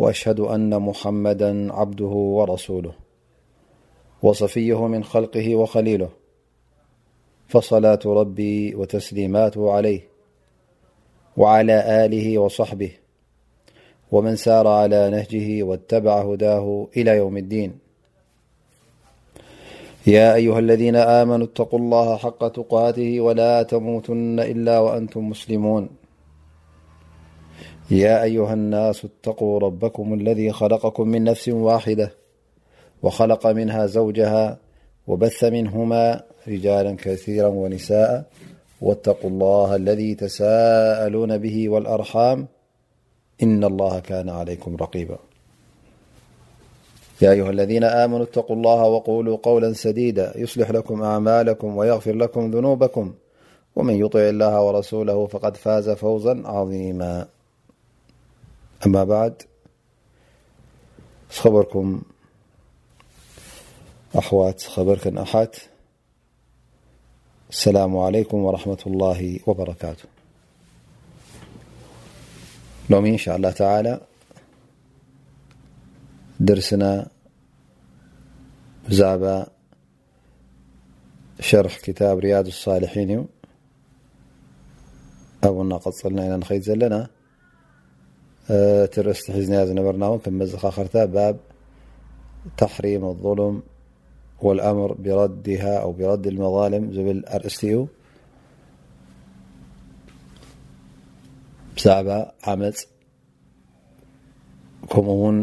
وأشهد 0.00 0.40
أن 0.40 0.82
محمدا 0.82 1.72
عبده 1.74 2.06
ورسوله 2.36 2.92
وصفيه 4.22 4.86
من 4.88 5.04
خلقه 5.04 5.54
وخليله 5.56 6.08
فصلاة 7.48 7.98
ربي 8.06 8.74
وتسليماته 8.74 9.72
عليه 9.72 10.00
وعلى 11.36 12.04
آله 12.06 12.38
وصحبه 12.38 12.92
ومن 14.12 14.36
سار 14.36 14.66
على 14.68 15.10
نهجه 15.10 15.62
واتبع 15.62 16.20
هداه 16.32 16.88
إلى 16.96 17.16
يوم 17.16 17.36
الدين 17.36 17.78
يا 20.06 20.34
أيها 20.34 20.58
الذين 20.58 20.96
آمنوا 20.96 21.46
اتقوا 21.46 21.78
الله 21.78 22.16
حق 22.16 22.48
تقاته 22.48 23.20
ولا 23.20 23.62
تموتن 23.62 24.40
إلا 24.40 24.78
وأنتم 24.78 25.28
مسلمون 25.28 25.88
يا 27.90 28.22
أيها 28.22 28.52
الناس 28.52 29.04
اتقوا 29.04 29.58
ربكم 29.58 30.14
الذي 30.14 30.52
خلقكم 30.52 31.08
من 31.08 31.24
نفس 31.24 31.48
واحدة 31.48 32.12
وخلق 33.02 33.46
منها 33.46 33.86
زوجها 33.86 34.58
وبث 35.06 35.44
منهما 35.44 36.20
رجالا 36.48 36.96
كثيرا 36.96 37.48
ونساءا 37.48 38.24
واتقوا 38.80 39.30
الله 39.30 39.76
الذي 39.76 40.14
تساءلون 40.14 41.38
به 41.38 41.68
والأرحام 41.68 42.46
إن 43.42 43.64
اللهكان 43.64 44.28
عليكمرقيباياا 44.28 45.18
الذين 47.22 47.84
آمنوا 47.84 48.22
اتقوا 48.24 48.56
الله 48.56 48.82
وقولوا 48.82 49.36
قولا 49.42 49.72
سديدا 49.72 50.32
يصلح 50.36 50.70
لكم 50.70 51.02
أعمالكم 51.02 51.76
ويغفر 51.76 52.12
لكم 52.16 52.50
ذنوبكم 52.50 53.12
ومن 53.76 53.94
يطع 53.94 54.20
الله 54.28 54.62
ورسوله 54.62 55.26
فقد 55.26 55.56
فاز 55.56 55.90
فوزا 55.90 56.42
عظيما 56.44 57.26
أما 58.86 59.04
بعد 59.04 59.42
خبركم 61.30 62.02
أخوات 64.14 64.62
خبرك 64.62 65.06
أحات 65.06 65.56
السلام 67.50 67.96
عليكم 67.96 68.38
ورحمة 68.38 68.78
الله 68.86 69.38
وبركاته 69.46 70.04
لوم 72.90 73.06
ان 73.06 73.16
شا 73.16 73.36
الله 73.36 73.50
تعالى 73.50 74.00
درسنا 76.40 77.08
زعبة 78.88 79.46
شرح 81.40 81.78
كتاب 81.78 82.18
رياض 82.18 82.46
الصالحين 82.46 83.26
أبنا 85.44 85.76
قصلنا 85.76 86.26
الى 86.26 86.36
نخيت 86.36 86.62
زلنا 86.64 87.08
እቲ 88.56 88.94
ርእስቲ 89.06 89.24
ሒዝ 89.34 89.48
ዝነበርና 89.68 90.04
ም 90.12 90.36
መዝኻ 90.40 90.62
ባብ 91.16 91.36
تحሪم 92.60 93.04
الظሎم 93.12 93.56
والأምር 94.46 94.90
ብرዲه 95.04 95.64
ብرዲ 95.98 96.24
المظلም 96.34 96.84
ዝብ 96.94 97.08
ርእስቲ 97.42 97.60
ዩ 97.72 97.76
ብዛعባ 101.76 102.08
ዓመፅ 102.52 102.78
ከምኡ 104.90 105.18
ውን 105.22 105.38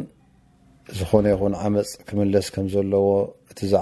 ዝኾነ 0.97 1.25
ይኹን 1.33 1.53
ዓመፅ 1.63 1.89
ክምለስ 2.07 2.47
ም 2.65 2.65
ዘለዎ 2.73 3.07
እቲ 3.51 3.59
ዝ 3.73 3.75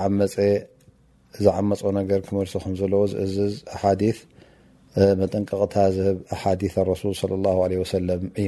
ዝعመፆ 1.45 1.81
ነገር 1.99 2.19
ክመልሶ 2.27 2.53
ዘለዎ 2.81 3.01
ዝእዝዝ 3.13 3.55
መጠንቀቕታ 5.21 5.75
ዝብ 5.97 6.17
حث 6.41 6.75
الرሱل 6.83 7.11
ص 7.21 7.23
الله 7.37 7.55
عله 7.65 7.77
وسل 7.83 8.09
እዩ 8.41 8.47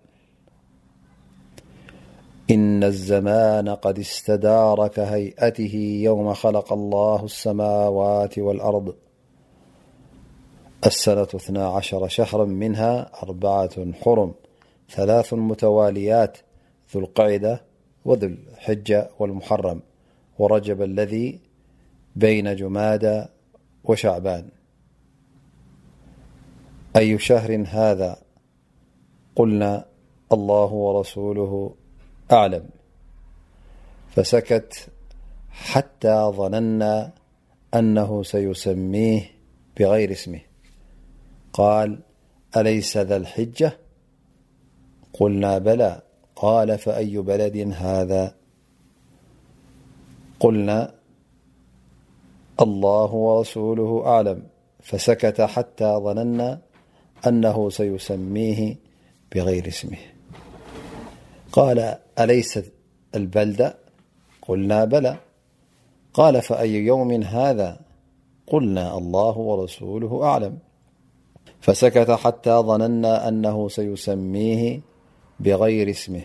إن 2.49 2.83
الزمان 2.83 3.69
قد 3.69 3.99
استدارك 3.99 4.99
هيئته 4.99 5.99
يوم 6.03 6.33
خلق 6.33 6.73
الله 6.73 7.25
السماوات 7.25 8.39
والأرض 8.39 8.95
السنة 10.85 11.21
اثنا 11.35 11.67
عشر 11.67 12.07
شهرا 12.07 12.45
منها 12.45 13.11
أربعة 13.23 13.93
حرم 14.01 14.33
ثلاث 14.89 15.33
متواليات 15.33 16.37
ذو 16.93 16.99
القعدة 17.01 17.61
وذو 18.05 18.27
الحجة 18.27 19.09
والمحرم 19.19 19.81
ورجب 20.39 20.81
الذي 20.81 21.39
بين 22.15 22.55
جماد 22.55 23.27
وشعبان 23.83 24.49
أي 26.97 27.17
شهر 27.17 27.63
هذا 27.71 28.17
قلنا 29.35 29.85
الله 30.31 30.73
ورسوله 30.73 31.75
أعلم 32.33 32.69
فسكت 34.15 34.87
حتى 35.49 36.29
ظننا 36.29 37.13
أنه 37.73 38.23
سيسميه 38.23 39.31
بغير 39.79 40.11
اسمه 40.11 40.39
قال 41.53 41.99
أليس 42.57 42.97
ذا 42.97 43.17
الحجة 43.17 43.77
قلنا 45.13 45.57
بلا 45.57 46.03
قال 46.35 46.77
فأي 46.77 47.17
بلد 47.17 47.73
هذا 47.77 48.35
قلنا 50.39 50.95
الله 52.61 53.11
ورسوله 53.13 54.05
أعلم 54.07 54.47
فسكت 54.81 55.41
حتى 55.41 55.93
ظننا 55.97 56.59
أنه 57.27 57.69
سيسميه 57.69 58.75
بغير 59.35 59.67
اسمه 59.67 59.97
قال 61.51 61.97
أليس 62.19 62.59
البلدة 63.15 63.77
قلنا 64.41 64.85
بلا 64.85 65.17
قال 66.13 66.41
فأي 66.41 66.85
يوم 66.85 67.23
هذا 67.23 67.79
قلنا 68.47 68.97
الله 68.97 69.37
ورسوله 69.37 70.23
أعلم 70.23 70.57
فسكت 71.61 72.11
حتى 72.11 72.51
ظننا 72.51 73.27
أنه 73.27 73.69
سيسميه 73.69 74.81
بغير 75.39 75.89
اسمه 75.89 76.23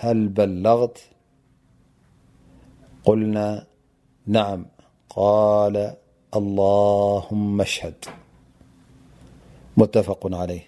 هل 0.00 0.28
بلغت 0.28 0.96
قلنا 3.04 3.66
نعم 4.26 4.66
قال 5.08 5.76
اللهم 6.36 7.60
اشهد 7.60 7.98
متفق 9.76 10.20
عليه 10.36 10.67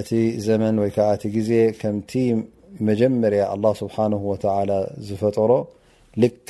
እቲ 0.00 0.10
ዘمن 0.46 0.74
ይ 0.88 0.90
እ 1.38 1.42
ዜ 1.48 1.50
كም 1.80 1.96
መጀመርያ 2.88 3.42
الله 3.54 3.72
سحنه 3.82 4.20
وعل 4.30 4.70
ዝፈጠሮ 5.06 5.52
لክ 6.22 6.46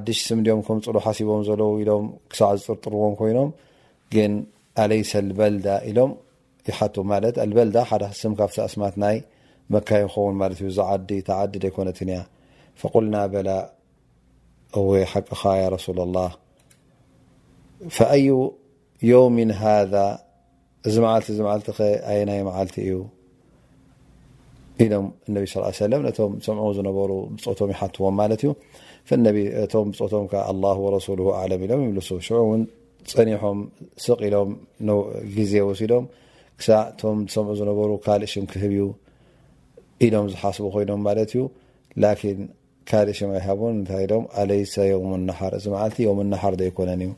ሓሽ 0.02 0.20
ስም 0.28 0.40
ም 0.46 0.56
ምፅሉ 0.78 0.96
ሓሲቦም 1.06 1.42
ዘለው 1.50 1.70
ኢሎም 1.82 2.06
ክሳዕ 2.32 2.52
ዝፅርጥርዎም 2.60 3.14
ኮይኖም 3.20 3.50
ግ 4.14 4.26
ኣيس 4.84 5.12
اበ 5.20 5.40
ካብ 5.66 6.90
ት 7.36 7.40
ይ 7.42 9.10
ን 10.32 10.56
ዩ 10.66 10.70
ዝዲ 10.78 11.12
ተعዲ 11.30 11.54
ኮነት 11.76 12.00
ف 12.80 12.86
እ 14.96 14.98
ሓቅኻ 15.12 15.42
رسل 15.76 15.98
الله 16.08 16.32
ف 17.96 17.98
هذ 19.64 19.94
እዚ 20.88 20.96
መዓልቲ 21.06 21.28
እዚ 21.34 21.40
መዓልቲ 21.48 21.68
ከ 21.78 21.82
ኣየ 22.12 22.20
ናይ 22.30 22.40
መዓልቲ 22.50 22.76
እዩ 22.88 22.94
ኢም 24.84 25.06
እነቢ 25.30 25.44
ስ 25.52 25.88
ለም 25.92 26.02
ነቶም 26.08 26.34
ሰምዑ 26.46 26.66
ዝነበሩ 26.78 27.12
ብፀቶም 27.38 27.70
ይሓትዎም 27.74 28.16
ማለት 28.22 28.42
እዩ 28.44 28.52
ቶም 29.74 29.88
ብፀቶም 29.94 30.26
ከ 30.34 30.36
ኣላ 30.52 30.64
ረሱሉ 30.98 31.20
ኣለም 31.40 31.62
ኢሎም 31.66 31.82
ይብልሱ 31.86 32.10
ሽዑውን 32.28 32.62
ፀኒሖም 33.18 33.60
ስቕኢሎም 34.04 34.50
ግዜ 35.36 35.54
ወሲዶም 35.70 36.06
ክ 36.62 36.80
ቶም 37.02 37.18
ሰምዑ 37.34 37.52
ዝነበሩ 37.60 37.92
ካልእ 38.06 38.30
ሽም 38.36 38.46
ክህብ 38.54 38.72
ዩ 38.80 38.86
ኢዶም 40.08 40.26
ዝሓስቡ 40.34 40.66
ኮይኖም 40.74 41.02
ማለት 41.08 41.32
እዩ 41.34 41.44
ላን 42.04 42.42
ካእ 42.90 43.08
ሽም 43.20 43.30
ኣይሃ 43.40 43.48
እንታይ 43.76 44.06
ም 44.22 44.24
ኣለይሰ 44.42 44.74
ዮም 44.92 45.12
ናሓር 45.28 45.54
እዚ 45.60 45.66
ዓልቲ 45.84 45.98
ዮም 46.10 46.20
ነሓር 46.34 46.54
ዘይኮነን 46.62 47.02
እዩ 47.08 47.12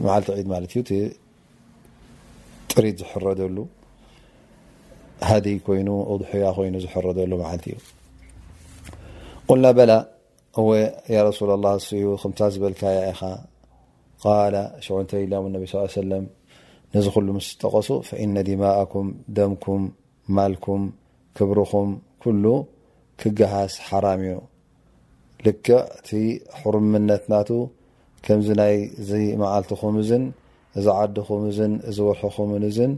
ልቲ 0.00 0.32
ድ 0.40 0.50
ማዩ 0.54 0.82
ሪድ 2.84 2.96
ዝሕረዘሉ 3.02 3.56
ሃد 5.28 5.46
ኮይኑ 5.66 5.88
ضሑያ 6.22 6.46
ኮይኑ 6.56 6.74
ዝحረዘሉ 6.84 7.30
لቲ 7.42 7.64
እዩ 7.74 7.78
قلና 9.48 9.66
በل 9.76 9.90
እ 10.60 10.62
ي 11.14 11.18
رሱل 11.28 11.50
الله 11.56 11.72
ዩ 12.04 12.06
ዝበلካ 12.54 12.82
ኢኻ 13.12 13.20
ق 14.24 14.24
ሽ 14.84 14.88
ንተላ 15.02 15.32
ቢ 15.62 15.64
صل 15.72 15.86
س 15.94 15.96
ነዚ 16.94 17.06
ل 17.26 17.28
ጠቀሱ 17.62 17.88
فإن 18.08 18.34
ዲማاءكም 18.48 19.06
ደምكም 19.36 19.80
ማلكም 20.36 20.80
ክብرኩም 21.36 21.88
كل 22.22 22.44
ክገሃስ 23.20 23.74
ሓራم 23.88 24.20
እዩ 24.28 24.34
لك 25.44 25.66
ቲ 26.06 26.10
حርምነት 26.58 27.22
ናቱ 27.32 27.50
ከምዚ 28.24 28.48
ናይ 28.60 28.74
መዓልትኹም 29.42 29.96
ዝን 30.08 30.24
እዚ 30.80 30.86
ዓድኩም 31.02 31.42
እን 31.50 31.54
ዚ 31.96 31.98
ወርሒኹምን 32.08 32.64
እዝን 32.68 32.92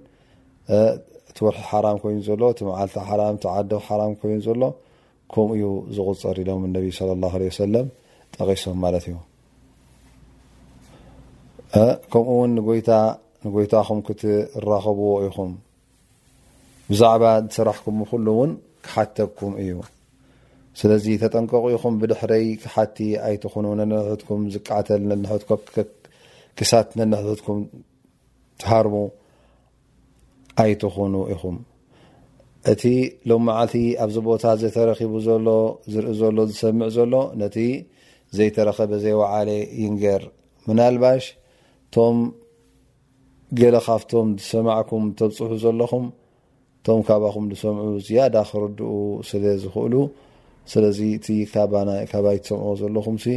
እቲወርሒ 1.30 1.58
ሓራም 1.70 1.96
ኮይኑ 2.02 2.18
ዘሎ 2.28 2.42
እቲ 2.52 2.60
መዓልቲ 2.68 2.94
ሓ 3.08 3.16
ዓድ 3.58 3.72
ሓራም 3.88 4.12
ኮይኑ 4.20 4.38
ዘሎ 4.46 4.62
ከምኡ 5.32 5.52
ዩ 5.62 5.66
ዝغፀር 5.96 6.36
ኢሎም 6.42 6.62
እነቢ 6.68 6.86
ለ 7.08 7.10
ላ 7.22 7.28
عه 7.34 7.42
ሰለም 7.62 7.86
ጠቂሶም 8.36 8.76
ማለት 8.84 9.04
እዩ 9.10 9.16
ከምኡ 12.12 12.26
ውን 12.38 12.50
ንጎይታኹም 13.46 14.00
ክትራኸብዎ 14.08 15.10
ኢኹም 15.28 15.52
ብዛዕባ 16.90 17.24
ስራሕኩም 17.56 17.96
ሉእውን 18.26 18.52
ክሓተኩም 18.86 19.52
እዩ 19.64 19.70
ስለዚ 20.80 21.06
ተጠንቀቁ 21.22 21.64
ኢኹም 21.76 21.94
ብድሕረይ 22.00 22.44
ክሓቲ 22.62 22.98
ኣይትኹኑ 23.28 23.66
ነሕትኩም 23.92 24.42
ዝቃተል 24.54 25.02
ለሕትከ 25.22 25.76
ክሳት 26.58 26.88
ነናትኩም 26.98 27.58
ትሃርሙ 28.60 28.94
ኣይትኾኑ 30.62 31.14
ኢኹም 31.34 31.56
እቲ 32.72 32.82
ሎም 33.28 33.42
ማዓልቲ 33.48 33.74
ኣብዚ 34.04 34.16
ቦታ 34.28 34.44
ዘተረኪቡ 34.62 35.12
ዘሎ 35.26 35.46
ዝርኢ 35.92 36.12
ዘሎ 36.20 36.38
ዝሰምዕ 36.50 36.88
ዘሎ 36.96 37.12
ነቲ 37.40 37.56
ዘይተረኸበ 38.36 38.92
ዘይወዓለ 39.04 39.48
ይንገር 39.82 40.22
ምናልባሽ 40.66 41.24
ቶም 41.96 42.16
ገለ 43.60 43.76
ካብቶም 43.86 44.28
ዝሰማዕኩም 44.40 45.04
ተብፅሑ 45.18 45.52
ዘለኹም 45.64 46.06
ቶም 46.88 46.98
ካባኹም 47.10 47.46
ዝሰምዑ 47.54 47.88
ዝያዳ 48.08 48.34
ክርድኡ 48.50 48.90
ስለ 49.30 49.44
ዝክእሉ 49.62 49.94
ስለዚ 50.72 50.98
እቲ 51.18 51.26
ካባ 52.12 52.24
ይትሰምዕዎ 52.36 52.72
ዘለኹም 52.82 53.16
ሲ 53.26 53.36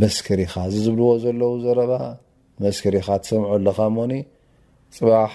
መስكሪኻ 0.00 0.52
እዚ 0.68 0.76
ዝብልዎ 0.84 1.08
ዘለው 1.22 1.52
ዘረባ 1.64 1.92
መስكሪኻ 2.64 3.06
ትሰምዑ 3.22 3.44
ኣለኻ 3.56 3.78
ሞኒ 3.96 4.12
ፅባሕ 4.96 5.32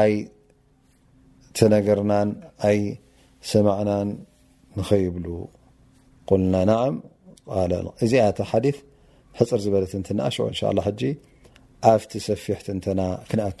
ኣይ 0.00 0.12
ተነገርናን 1.58 2.28
ኣይ 2.68 2.78
ሰማዕናን 3.52 4.08
ንኸይብሉ 4.78 5.26
ቆልና 6.28 6.54
ናዓም 6.70 6.96
እዚኣተ 8.06 8.38
ሓዲث 8.50 8.78
ሕፅር 9.38 9.60
ዝበለት 9.66 9.92
ንትንኣሽ 10.00 10.36
እንሻ 10.50 10.60
ه 10.78 10.86
ሕጂ 10.88 11.02
ኣብቲ 11.92 12.12
ሰፊሕትእንተና 12.28 13.00
ክነኣቱ 13.30 13.60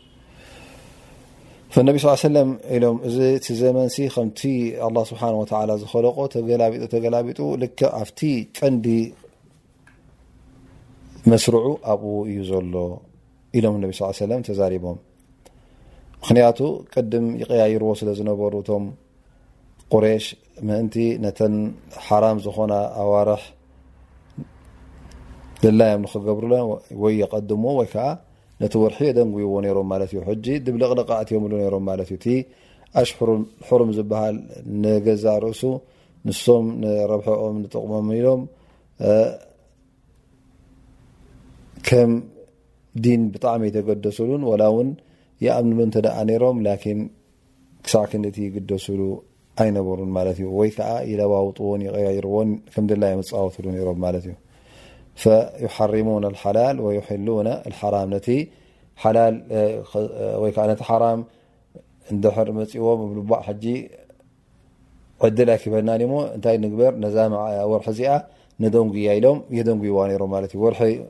ነቢ 1.87 1.97
ስ 2.03 2.13
ሰለም 2.21 2.49
ኢሎም 2.75 2.97
እዚ 3.07 3.17
እቲ 3.35 3.47
ዘመንሲ 3.59 3.97
ከምቲ 4.13 4.41
ኣه 4.85 4.93
ስብሓ 5.11 5.21
ዝኸለቆ 5.81 6.17
ተገላቢጡ 6.33 6.83
ተገላቢጡ 6.93 7.39
ል 7.61 7.63
ኣብቲ 7.99 8.19
ቀንዲ 8.57 8.85
መስርዑ 11.31 11.63
ኣብኡ 11.91 12.13
እዩ 12.31 12.39
ዘሎ 12.49 12.75
ኢሎም 13.59 13.75
እነቢ 13.79 13.91
ለ 14.31 14.37
ተዛሪቦም 14.47 14.97
ምክንያቱ 16.23 16.59
ቅድም 16.93 17.27
ይቀያይርዎ 17.43 17.91
ስለ 17.99 18.09
ዝነበሩ 18.19 18.53
ቶም 18.69 18.83
ቁረሽ 19.93 20.25
ምእንቲ 20.67 20.95
ነተን 21.25 21.55
ሓራም 22.07 22.37
ዝኾነ 22.47 22.71
ኣዋርሕ 23.03 23.43
ድላዮም 25.63 26.03
ንክገብሩ 26.07 26.45
ወይ 27.05 27.13
ይቀድሞዎ 27.21 27.73
ወይ 27.79 27.89
ከዓ 27.95 28.07
ነቲ 28.63 28.73
ወርሒዮ 28.83 29.09
ደንጉይዎ 29.17 29.53
ሮም 29.77 29.87
ማለት 29.93 30.09
እዩ 30.13 30.19
ሕጂ 30.29 30.45
ድብልቅለቃእትዮምሉ 30.65 31.53
ሮም 31.73 31.83
ማለት 31.89 32.09
እዩ 32.13 32.17
እቲ 32.19 32.25
ኣሽ 32.99 33.09
ሕሩም 33.69 33.91
ዝበሃል 33.97 34.35
ንገዛ 34.83 35.25
ርእሱ 35.45 35.61
ንሶም 36.29 36.65
ንረብሐኦም 36.81 37.55
ንጥቕሞም 37.61 38.07
ኢሎም 38.17 38.41
ከም 41.87 42.11
ዲን 43.05 43.21
ብጣዕሚ 43.33 43.61
የተገደሱሉን 43.71 44.43
ወላ 44.49 44.63
እውን 44.71 44.89
ይኣምንም 45.45 45.91
ተደኣ 45.95 46.17
ነሮም 46.29 46.57
ላን 46.67 46.79
ክሳዕክንቲ 47.85 48.37
ይግደሱሉ 48.47 49.01
ኣይነበሩን 49.63 50.11
ማለት 50.17 50.37
እዩ 50.41 50.47
ወይ 50.59 50.69
ከዓ 50.77 50.91
ይለዋውጥዎን 51.11 51.81
ይቀያይርዎን 51.89 52.49
ከም 52.75 52.85
ላ 53.03 53.13
ዝፃወትሉ 53.29 53.67
ሮም 53.89 53.97
ማለት 54.05 54.23
እዩ 54.27 54.33
يحርሙ 55.65 56.07
الሓላል 56.31 56.77
ي 56.97 57.01
حራ 57.79 57.95
ዎም 62.41 62.57
ወል 62.81 63.29
ይ 65.49 65.57
ክበናሞ 65.63 66.13
ታይ 66.43 66.55
በር 66.79 66.93
ር 67.05 67.91
ዚኣ 67.99 68.11
ደንጉያ 68.75 69.09
ኢሎም 69.17 69.37
የንጉዋ 69.57 69.99
ዝ 70.09 70.53
ይ 70.55 71.03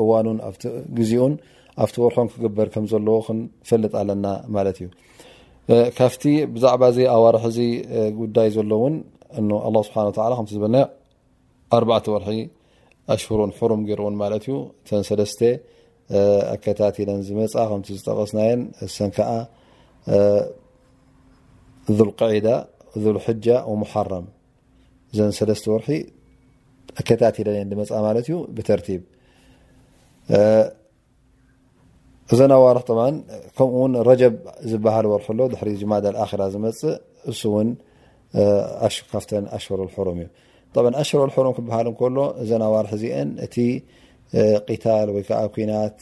እዋ 0.01 0.05
ግኡን 0.11 0.39
ኣቲ 1.81 1.97
ርሖ 2.17 2.17
ክበር 2.43 2.67
ክፈጥ 2.75 2.93
ኣና 4.03 4.27
ዩ 4.85 4.89
ካ 5.97 6.01
ብዛባ 6.55 6.83
ኣዋርሒ 7.17 7.59
ጉዳይ 8.21 8.49
ዘሎ 8.57 8.73
ስ 9.89 10.55
ዝ 10.55 10.87
ኣ 11.77 11.77
وርሒ 12.15 12.29
ኣሽهرን 13.15 13.51
حሩም 13.59 13.81
ገر 13.91 14.01
ን 14.13 14.15
ማት 14.21 14.33
እዩ 14.47 14.55
ተ 14.87 14.91
ሰለስተ 15.09 15.41
ኣكታቲለን 16.55 17.21
ዝመፃ 17.29 17.55
ከ 17.69 17.87
ዝጠغስናየ 17.97 18.51
ሰ 18.97 18.99
ዓ 19.33 19.33
ذل 21.97 22.11
قዒዳ 22.21 22.49
ذል 23.05 23.17
حج 23.25 23.47
ومحም 23.71 24.27
ዘ 25.17 25.19
ሰለስተ 25.39 25.67
ር 25.83 25.83
ኣكታቲለን 27.01 27.69
ዝመ 27.71 27.81
እዩ 28.23 28.31
ብተርቲ 28.57 28.89
እዘ 32.33 32.39
ኣዋር 32.59 32.79
ከምኡ 33.57 33.75
ን 33.91 33.93
ረጀብ 34.11 34.35
ዝበሃل 34.71 35.07
وርሒ 35.13 35.29
ድ 35.53 35.83
ማዳ 35.91 36.05
ኣ 36.25 36.27
ዝመፅእ 36.55 36.93
እሱ 37.31 37.41
ን 37.67 37.69
ካፍተ 39.13 39.31
ኣሽهر 39.57 39.81
حرም 39.97 40.19
እዩ 40.25 40.29
ኣሽር 40.77 41.21
لحሩም 41.31 41.53
ክበሃል 41.57 41.87
ሎ 42.17 42.19
እዚዋርሒ 42.43 42.91
ዚአ 43.03 43.17
እቲ 43.47 43.57
قታል 44.69 45.09
ወይ 45.15 45.65
ናት 45.71 45.99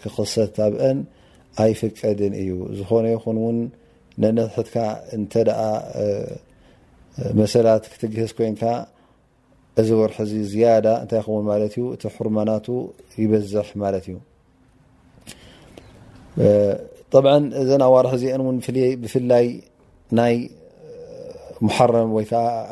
ክሰ 0.00 0.34
ኣብአን 0.66 0.98
ኣይፍቀድን 1.62 2.32
እዩ 2.40 2.48
ዝኾነ 2.78 3.04
ይኹን 3.14 3.38
ነሕትካ 4.38 4.76
እተ 5.14 5.34
መሰላት 7.40 7.84
ክትግስ 7.92 8.32
ኮንካ 8.38 8.62
እዚ 9.80 9.88
ርሒ 10.10 10.16
ዚ 10.30 10.34
ዝያዳ 10.52 10.86
ታይ 11.10 11.20
ኸን 11.26 11.46
እዩ 11.68 11.76
እቲ 11.94 12.02
حርማናቱ 12.16 12.66
ይበዝሕ 13.22 13.66
ማ 13.80 13.84
እዩ 14.00 14.16
እዚዋርሒ 17.60 18.10
አ 18.16 18.16
ብፍይ 19.02 19.48
ናይ 20.18 20.36
حረም 21.76 22.08
ወይ 22.16 22.26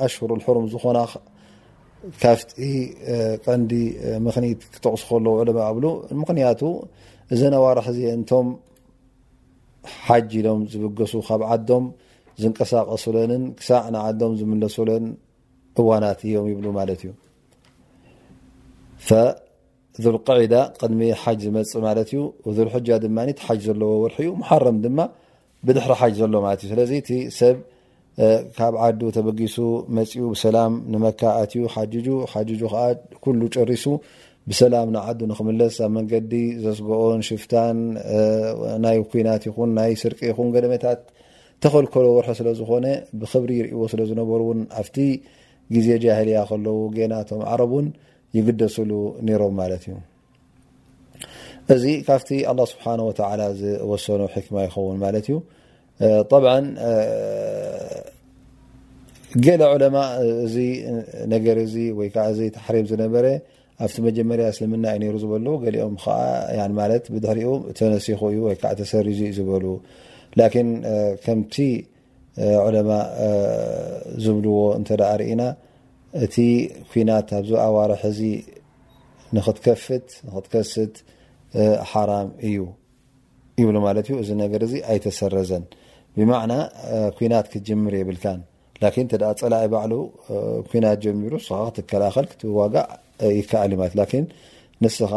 ኣሽር 0.04 0.30
حም 0.48 0.64
ዝኾ 0.74 0.84
ካፍቲ 2.22 2.54
ቀንዲ 3.44 3.72
ምክኒት 4.26 4.60
ክተቕስከለ 4.74 5.26
ዕለማ 5.42 5.60
ብ 5.76 5.82
ምክንያቱ 6.22 6.60
እዘ 7.34 7.42
ነዋርሒ 7.54 7.98
ንቶም 8.20 8.46
ሓጅ 10.06 10.30
ኢሎም 10.40 10.60
ዝብገሱ 10.72 11.12
ካብ 11.28 11.42
ዓዶም 11.54 11.84
ዝንቀሳቀሰለንን 12.42 13.42
ክሳዕ 13.58 13.82
ን 13.94 14.28
ም 14.30 14.32
ዝምለሰለን 14.40 15.04
እዋናት 15.82 16.20
እዮም 16.28 16.46
ይብሉ 16.52 16.66
ማእዩ 16.78 17.02
ል 20.04 20.16
قዒዳ 20.28 20.54
ቅድሚ 20.80 21.00
ሓጅ 21.22 21.38
ዝመፅ 21.46 21.72
ማ 21.84 21.90
ዩ 22.16 22.22
ል 22.66 22.70
ሕጃ 22.74 22.88
ድ 23.02 23.08
ሓጅ 23.46 23.60
ዘለዎ 23.68 23.90
ርሒዩ 24.12 24.28
حረም 24.48 24.76
ድማ 24.84 24.98
ብድሕሪ 25.66 25.92
ሓ 26.00 26.08
ዘሎ 26.18 26.38
እዩ 26.84 26.92
ካብ 28.56 28.74
ዓዱ 28.86 29.00
ተበጊሱ 29.16 29.56
መፅኡ 29.96 30.18
ብሰላም 30.32 30.72
ንመካ 30.92 31.20
ኣትዩ 31.42 31.62
ሓጁ 31.74 31.92
ሓጁ 32.32 32.48
ከዓ 32.72 32.82
ኩሉ 33.24 33.40
ጨሪሱ 33.56 33.84
ብሰላም 34.50 34.88
ንዓዱ 34.96 35.20
ንክምለስ 35.30 35.76
ኣብ 35.84 35.90
መንገዲ 35.96 36.32
ዘስገኦን 36.64 37.20
ሽፍታን 37.28 37.78
ናይ 38.84 38.98
ኩናት 39.12 39.42
ይኹን 39.48 39.70
ናይ 39.78 39.92
ስርቂ 40.02 40.20
ይኹን 40.30 40.48
ገደመታት 40.56 41.00
ተኸልከሎ 41.64 42.06
ወርሑ 42.16 42.28
ስለ 42.40 42.48
ዝኾነ 42.58 42.86
ብክብሪ 43.20 43.50
ይርእዎ 43.60 43.82
ስለ 43.92 44.00
ዝነበሩ 44.10 44.40
እውን 44.46 44.60
ኣፍቲ 44.80 44.96
ግዜ 45.74 45.88
ጃህልያ 46.04 46.38
ከለው 46.50 46.78
ገና 46.98 47.12
ቶም 47.30 47.42
ዓረብ 47.52 47.72
ን 47.84 47.88
ይግደስሉ 48.38 48.90
ነሮም 49.26 49.54
ማለት 49.60 49.84
እዩ 49.88 49.94
እዚ 51.74 51.84
ካብቲ 52.06 52.30
ኣላه 52.50 52.66
ስብሓነ 52.72 53.00
ወተላ 53.10 53.40
ዝወሰኑ 53.60 54.22
ሕክማ 54.34 54.56
ይኸውን 54.66 54.96
ማለት 55.04 55.26
እዩ 55.30 55.36
طብع 56.30 56.52
ገለ 59.44 59.62
عለማ 59.72 59.96
እዚ 60.44 60.56
ነገር 61.34 61.56
ዚ 61.74 61.76
ወይ 61.98 62.08
ከዓ 62.14 62.26
ዚ 62.38 62.40
ተحሪም 62.56 62.86
ዝነበረ 62.90 63.24
ኣብቲ 63.84 63.94
መጀመርያ 64.08 64.46
ስልምና 64.56 64.84
ዩ 64.94 64.98
ነሩ 65.02 65.14
ዝበሉ 65.22 65.46
ገሊኦም 65.64 65.94
ማት 66.78 67.04
ብድሕሪኡ 67.14 67.50
ተመሲኹ 67.78 68.20
እዩ 68.32 68.38
ወይ 68.48 68.56
ከዓ 68.60 68.72
ተሰሪዙ 68.80 69.18
ዩ 69.28 69.30
ዝበሉ 69.38 69.64
ላكን 70.38 70.68
ከምቲ 71.24 71.54
عለማ 72.64 72.90
ዝብልዎ 74.24 74.54
እንተ 74.78 74.88
ርኢና 75.20 75.42
እቲ 76.24 76.34
ኩናት 76.90 77.28
ኣብዚ 77.38 77.50
ኣዋርሒ 77.66 78.00
እዚ 78.10 78.20
ንክትከፍት 79.36 80.06
ክትከስት 80.32 80.94
ሓራም 81.92 82.28
እዩ 82.48 82.54
ይብማ 83.62 83.86
ዚ 84.28 84.30
ነገር 84.42 84.62
ኣይተሰረዘን 84.92 85.64
ብና 86.18 86.32
ናት 87.30 87.46
ክጀምር 87.52 87.94
የብልካ 88.00 88.24
ተ 88.80 89.28
ፀላ 89.42 89.54
ባ 89.74 89.82
ናት 90.84 90.98
ጀሚሩ 91.04 91.32
ስ 91.46 91.58
ክትከላኸል 91.68 92.26
ክትዋጋዕ 92.32 92.86
ይኣት 93.38 94.14
ንስኻ 94.84 95.12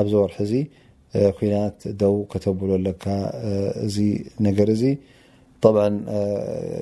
ኣብዚ 0.00 0.14
ርሒዚ 0.32 0.52
ናት 1.54 1.80
ደው 2.00 2.16
ከተብሎ 2.32 2.70
ለካ 2.86 3.04
ዚ 3.94 4.06
ነገ 4.46 4.58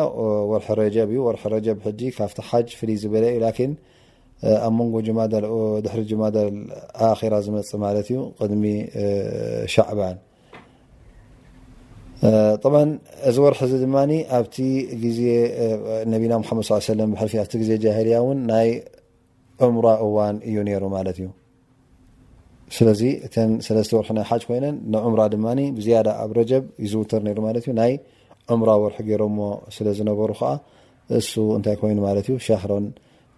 ር 0.50 0.64
ረጀ 0.82 0.96
ዩ 1.16 1.20
ረጀ 1.54 1.68
ካቲ 1.84 2.00
ሓ 2.48 2.60
ፍይ 2.80 2.92
ዝበለ 3.02 3.24
ዩ 3.36 3.40
ኣብ 4.66 4.72
መንጎ 4.76 5.06
ማልድሕሪ 5.18 6.00
ጅማደል 6.10 6.54
ኣራ 7.06 7.34
ዝመፅ 7.46 7.70
ማለት 7.84 8.06
እዩ 8.12 8.20
ቅድሚ 8.40 8.64
ሻዕባን 9.74 10.16
ጥ 12.62 12.68
እዚ 13.28 13.36
ወርሒ 13.46 13.60
ዚ 13.72 13.74
ድማ 13.82 13.96
ኣብቲ 14.38 14.56
ዜ 15.18 15.34
ነቢና 16.12 16.32
ሓመድ 16.50 17.34
ኣብቲ 17.42 17.52
ግዜ 17.62 17.70
ጃሄልያ 17.84 18.16
እውን 18.22 18.40
ናይ 18.52 18.70
ዑምራ 19.62 19.88
እዋን 20.06 20.36
እዩ 20.48 20.56
ነይሩ 20.68 20.82
ማለት 20.96 21.16
እዩ 21.22 21.28
ስለዚ 22.76 23.02
እተን 23.26 23.50
ሰለስተ 23.66 23.92
ወርሒ 23.98 24.10
ናይ 24.18 24.24
ሓጅ 24.30 24.42
ኮይነን 24.48 24.76
ንዑምራ 24.92 25.20
ድማ 25.34 25.46
ብዝያዳ 25.76 26.08
ኣብ 26.24 26.30
ረጀብ 26.38 26.64
ዩዝውተር 26.84 27.22
ይሩ 27.30 27.38
ማለት 27.48 27.64
እዩ 27.66 27.72
ናይ 27.80 27.92
ዑምራ 28.52 28.70
ወርሒ 28.82 28.98
ገይሮሞ 29.08 29.38
ስለ 29.76 29.86
ዝነበሩ 29.98 30.30
ከዓ 30.40 30.50
እሱ 31.20 31.32
እንታይ 31.58 31.76
ኮይኑ 31.80 31.98
ማለት 32.08 32.26
እዩ 32.30 32.36
ሻሮን 32.46 32.84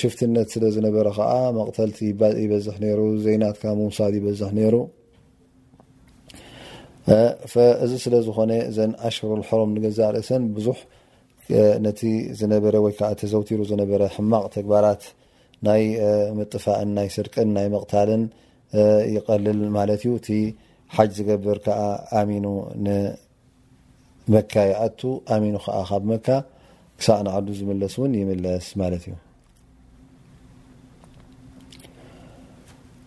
ሽፍትነት 0.00 0.48
ስለ 0.54 0.64
ዝነበረ 0.76 1.08
ከዓ 1.16 1.32
መቅተልቲ 1.58 1.98
ይበዝሕ 2.44 2.76
ሩ 2.98 3.02
ዘናትካ 3.26 3.64
መውሳድ 3.80 4.14
ይበዝሕ 4.18 4.48
ሩ 4.74 4.78
እዚ 7.84 7.92
ስለዝኾነ 8.04 8.52
ዘ 8.78 8.80
ኣሽሩሕሮም 9.08 9.70
ንገዛእ 9.76 10.10
ርእሰን 10.16 10.42
ብዙሕ 10.56 10.78
ነቲ 11.84 12.00
ዝነበረ 12.40 12.74
ወይ 12.84 12.92
ተዘውቲሩ 13.20 13.60
ዝነበረ 13.70 14.02
ሕማቅ 14.16 14.44
ተግባራት 14.56 15.02
ናይ 15.68 15.82
ምጥፋእን 16.40 16.90
ናይ 16.98 17.08
ስርቅን 17.16 17.48
ናይ 17.56 17.66
መቕታልን 17.76 18.22
ይቀልል 19.14 19.60
ማለት 19.78 20.02
እዩ 20.06 20.12
እቲ 20.20 20.28
ሓጅ 20.96 21.10
ዝገብር 21.20 21.58
ከዓ 21.64 21.80
ኣሚኑ 22.20 22.46
ንመካ 22.84 24.52
ይኣቱ 24.72 25.00
ኣሚኑ 25.36 25.56
ከዓ 25.64 25.76
ካብ 25.90 26.04
መካ 26.12 26.26
ክሳብ 27.00 27.20
ንዓዱ 27.28 27.46
ዝምለስ 27.60 27.96
እውን 27.98 28.12
ይምለስ 28.20 28.68
ማለት 28.82 29.04
እዩ 29.08 29.14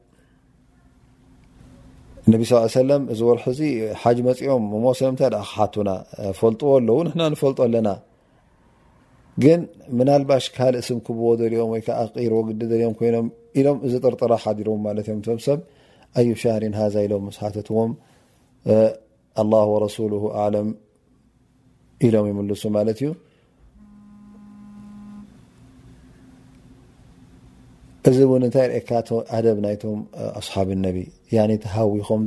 እነቢ 2.27 2.41
ስ 2.49 2.57
ሰለም 2.79 3.03
እዚ 3.13 3.19
ወርሒ 3.27 3.43
እዚ 3.53 3.61
ሓጅ 4.01 4.17
መፂኦም 4.27 4.63
መሰ 4.85 4.99
ምታይ 5.13 5.29
ክሓቱና 5.51 5.89
ፈልጥዎ 6.39 6.69
ኣለዉ 6.79 6.97
ንሕና 7.05 7.21
ንፈልጡ 7.33 7.59
ኣለና 7.67 7.89
ግን 9.43 9.59
ምናልባሽ 9.97 10.45
ካል 10.57 10.75
ስም 10.87 10.97
ክብዎ 11.05 11.25
ዘልኦም 11.39 11.69
ወይከዓ 11.73 11.97
ቂርዎ 12.15 12.39
ግዲ 12.49 12.61
ደልኦም 12.71 12.93
ኮይኖም 12.99 13.27
ኢሎም 13.59 13.77
እዚ 13.87 13.93
ጥርጥራ 14.05 14.31
ሓዲሮ 14.43 14.69
ማለት 14.87 15.05
እዮም 15.09 15.19
እቶም 15.23 15.39
ሰብ 15.47 15.59
ኣዩ 16.19 16.29
ሻሪን 16.43 16.73
ሃዛ 16.81 16.95
ኢሎም 17.07 17.25
ስሓተትዎም 17.37 17.91
ኣላه 19.43 19.69
ረሱሉ 19.85 20.13
ኣለም 20.45 20.67
ኢሎም 22.05 22.25
ይምልሱ 22.31 22.63
ማለት 22.77 22.97
እዩ 23.03 23.09
እዚ 28.09 28.19
እውን 28.27 28.43
እንታይ 28.45 28.67
ኤካ 28.77 28.89
ኣደብ 29.37 29.57
ናይቶም 29.65 29.99
ኣስሓብ 30.39 30.69
ነቢ 30.85 30.97
ተሃዊኹም 31.63 32.21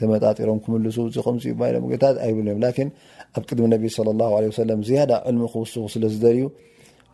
ተመጣጢሮም 0.00 0.58
ክምልሱ 0.64 0.96
ም 1.36 1.64
ይሎም 1.70 1.84
ታ 2.02 2.12
ኣይብል 2.26 2.46
እዮም 2.50 2.60
ላ 2.64 2.70
ኣብ 3.36 3.42
ቅድሚ 3.48 3.66
ነብ 3.72 3.82
ዝያዳ 4.90 5.12
ዕልሚ 5.30 5.42
ክውስኽ 5.54 5.84
ስለዝደርዩ 5.94 6.44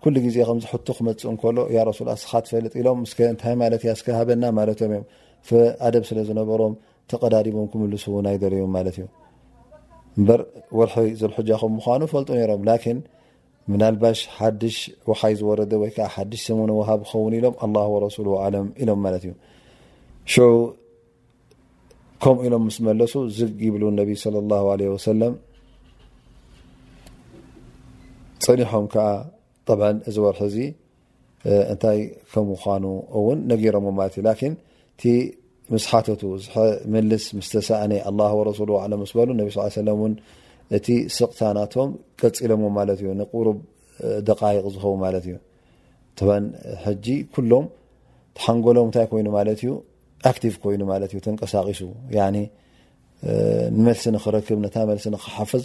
ኩሉ 0.04 0.14
ግዜ 0.26 0.36
ከምዚ 0.48 0.64
ሕቱ 0.72 0.86
ክመፅ 0.98 1.22
እከሎ 1.34 1.58
ሱ 1.98 2.04
ኣስኻ 2.16 2.30
ትፈልጥ 2.46 2.74
ኢሎም 2.80 3.00
ታይ 3.42 3.54
ማ 3.62 3.70
ስከሃበና 4.00 4.44
ማለ 4.58 4.70
እ 4.80 5.58
ኣደብ 5.86 6.04
ስለ 6.10 6.18
ዝነበሮም 6.28 6.72
ተቀዳዲቦም 7.10 7.66
ክምልሱ 7.72 8.04
ን 8.22 8.26
ኣይደርዩም 8.30 8.72
ማለት 8.76 8.96
እዩ 9.00 9.06
በ 10.26 10.30
ወርሒ 10.78 11.04
ዘልሕጃከም 11.20 11.72
ምኑ 11.76 12.02
ፈልጡ 12.12 12.28
ሮም 12.50 12.62
ምናባ 13.72 14.02
ሓሽ 14.36 14.76
وይ 15.08 15.34
ዝረ 15.38 15.60
ሓሽ 16.10 16.42
ሃብ 16.88 17.28
ሎም 17.34 17.56
لله 17.56 17.86
ورس 17.94 18.16
ሎም 18.56 18.66
እዩ 18.80 19.32
ከም 22.24 22.36
ኢሎም 22.46 22.64
ስ 22.76 22.86
መለሱ 22.88 23.14
ዝብ 23.38 23.50
صى 24.24 24.36
الله 24.42 24.64
عل 24.74 24.82
وس 24.94 25.06
ፀኒሖም 28.46 28.84
ط 29.66 29.68
ዝ 30.14 30.18
وርሒ 30.24 30.40
ዚ 30.54 30.58
እንታይ 31.72 31.98
ከም 32.32 32.46
ኑ 32.82 32.94
ውን 33.26 33.38
ነገሮም 33.52 33.86
ዩ 33.94 35.14
ምስ 35.72 35.84
ሓቱ 35.90 36.06
መስ 36.92 37.24
ስሰእ 37.52 37.86
له 38.20 38.32
رس 38.48 38.60
ل 39.86 39.90
ي 39.92 40.12
እቲ 40.76 40.86
ስቕታናቶም 41.16 41.90
ቀፂሎምዎ 42.20 42.68
ማለት 42.78 42.98
እዩ 43.02 43.10
ንቁሩብ 43.20 43.58
ደቃይቕ 44.28 44.64
ዝኸው 44.74 44.94
ማለት 45.04 45.24
እዩ 45.28 45.34
ን 46.42 46.44
ሕጂ 46.84 47.06
ኩሎም 47.34 47.66
ተሓንጎሎም 48.38 48.86
እንታይ 48.88 49.06
ኮይኑ 49.10 49.28
ማለት 49.38 49.60
ዩ 49.66 49.70
ኣቲቭ 50.30 50.54
ኮይኑ 50.62 50.80
ማ 50.90 50.94
ዩ 51.16 51.20
ተንቀሳቂሱ 51.26 51.80
መልሲ 53.86 54.04
ንክረክብ 54.14 54.58
ነታ 54.64 54.76
መልሲ 54.90 55.04
ንክሓፍዝ 55.14 55.64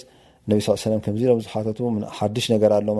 ነብ 0.51 0.59
ሳ 0.65 0.69
ከምዚ 1.05 1.21
ም 1.37 1.41
ዝሓቱ 1.45 1.77
ሓድሽ 2.17 2.45
ነገር 2.55 2.71
ኣሎማ 2.79 2.99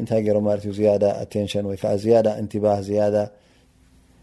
እንታይ 0.00 0.28
ም 0.46 0.56
ዝዳ 0.78 1.04
ኣንሽ 1.24 1.52
ወይ 1.72 1.78
ዝያዳ 2.04 2.28
እንባህ 2.44 2.78
ዝያዳ 2.88 3.16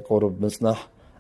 ቁርብ 0.09 0.35
ምፅናሕ 0.43 0.79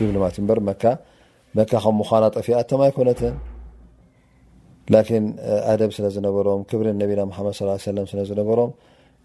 ሎማትመካ 0.00 0.82
ከም 1.70 1.94
ምዃና 2.00 2.24
ጠፊኣቶም 2.36 2.80
ኣይኮነትን 2.84 3.34
ላን 4.92 5.24
ኣደብ 5.72 5.90
ስለ 5.96 6.06
ዝነበሮም 6.14 6.60
ክብሪ 6.70 6.86
ነቢና 7.02 7.22
መድ 7.30 7.54
ስለ 8.12 8.20
ዝነበሮም 8.30 8.70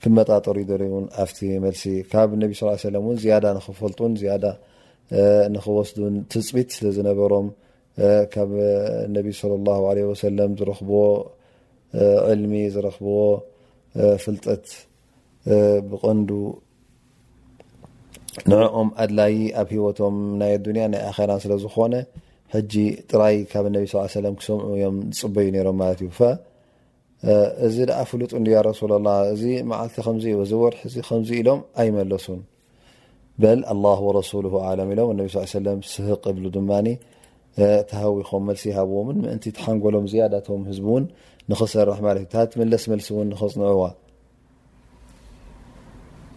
ክመጣጠሩ 0.04 0.58
ደር 0.70 0.82
ን 1.02 1.06
ኣፍቲ 1.24 1.40
መልሲ 1.66 1.84
ካብ 2.12 2.32
ነ 2.42 2.50
ለን 2.96 3.06
ዝያዳ 3.22 3.46
ንክፈልጡን 3.58 4.12
ዝያዳ 4.22 4.46
ንክወስዱን 5.54 6.16
ትፅቢት 6.32 6.70
ስለ 6.78 6.88
ዝነበሮም 6.98 7.48
ካብ 8.34 8.50
ነብ 9.16 9.28
ه 9.80 9.82
ع 9.94 9.98
ወሰለም 10.12 10.52
ዝረክብዎ 10.60 11.02
ዕልሚ 12.32 12.54
ዝረክብዎ 12.76 13.20
ፍልጠት 14.26 14.66
ብቀንዱ 15.92 16.30
ንኦም 18.52 18.90
ኣድላይ 19.04 19.34
ኣብ 19.62 19.70
ሂወቶም 19.76 20.16
ናይ 20.42 20.52
ኣያ 20.74 20.86
ናይ 20.94 21.02
ኣራ 21.10 21.32
ስለዝኮነ 21.44 21.96
ጂ 22.72 22.84
ጥራይ 23.12 23.38
ካብ 23.52 23.66
ክሰምዑ 24.40 24.60
እዮም 24.76 24.98
ዝፅበዩ 25.18 25.48
ሮም 25.68 25.78
ማዩ 25.82 26.02
እዚ 27.66 27.78
ፍሉጥ 28.10 28.32
እዚ 29.38 30.54
ርዚ 31.08 31.32
ኢሎም 31.42 31.62
ኣይመለሱን 31.82 32.42
በ 33.42 33.46
ኣ 33.74 33.98
ረሱሉ 34.20 34.46
ለም 34.80 34.92
ኢሎም 34.94 35.18
ስህቅ 35.94 36.24
ብሉ 36.38 36.46
ድማ 36.58 36.72
ተሃዊኹም 37.90 38.44
መሲ 38.50 38.64
ሃብዎም 38.80 39.08
ምን 39.26 39.40
ተሓንጎሎም 39.58 40.06
ዝያዳቶም 40.12 40.62
ህዝን 40.72 41.04
ንክሰራሕ 41.52 42.00
ዩ 42.24 42.26
ታትመለስ 42.34 42.84
መሲ 42.94 43.08
ን 43.30 43.38
ክፅንዑዋ 43.40 43.84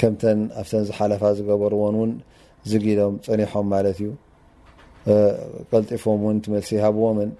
ከምተን 0.00 0.40
ኣብተ 0.60 0.72
ዝሓለፋ 0.88 1.22
ዝገበርዎን 1.38 1.96
ን 2.10 2.12
ዝግሎም 2.70 3.14
ፀኒሖም 3.26 3.66
ማለት 3.72 3.98
እዩ 4.02 4.10
ቀልጢፎም 5.70 6.22
ን 6.34 6.38
ትመሲ 6.44 6.70
ሃብዎምን 6.84 7.30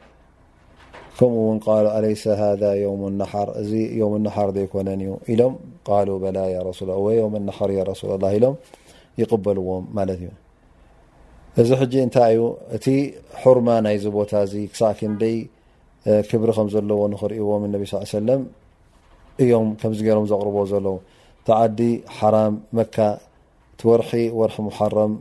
ከምኡውን 1.19 1.59
ኣ 1.75 1.77
ር 2.05 2.11
እዚ 2.11 2.93
ም 3.01 3.23
ር 3.49 4.51
ዘይኮነ 4.57 4.89
እዩ 5.01 5.11
ኢሎም 5.33 5.55
በ 6.23 6.27
ምር 6.39 6.71
ሱ 7.99 8.11
ኢሎም 8.39 8.55
ይقበልዎም 9.23 9.85
ማት 9.99 10.11
እዩ 10.17 10.27
እዚ 11.61 11.69
ሕ 11.81 11.85
እንታይ 12.07 12.33
እዩ 12.37 12.43
እቲ 12.77 12.85
حርማ 13.41 13.69
ናይዚ 13.85 14.05
ቦታ 14.17 14.33
ዚ 14.51 14.55
ክሳክንደይ 14.73 15.37
ክብሪ 16.31 16.51
ከም 16.57 16.69
ዘለዎ 16.75 17.01
ንኽሪእዎም 17.13 17.65
ነ 17.73 17.79
ሰለ 18.13 18.29
እዮም 19.45 19.67
ከምዚ 19.81 19.99
ገሮም 20.09 20.25
ዘቅርቦ 20.31 20.57
ዘለዎ 20.73 20.95
ተዓዲ 21.49 21.81
ሓራም 22.17 22.55
መካ 22.79 22.97
እቲ 23.73 23.81
ወር 23.91 24.03
ወርሒ 24.39 24.57
محረም 24.67 25.13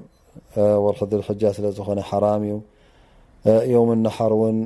ር 0.93 0.95
ዝልሕጃ 1.11 1.41
ስለ 1.57 1.65
ዝኮነ 1.77 1.99
حራም 2.09 2.41
እዩ 2.47 2.55
ዮም 3.73 3.89
ናሓር 4.05 4.33
እውን 4.37 4.57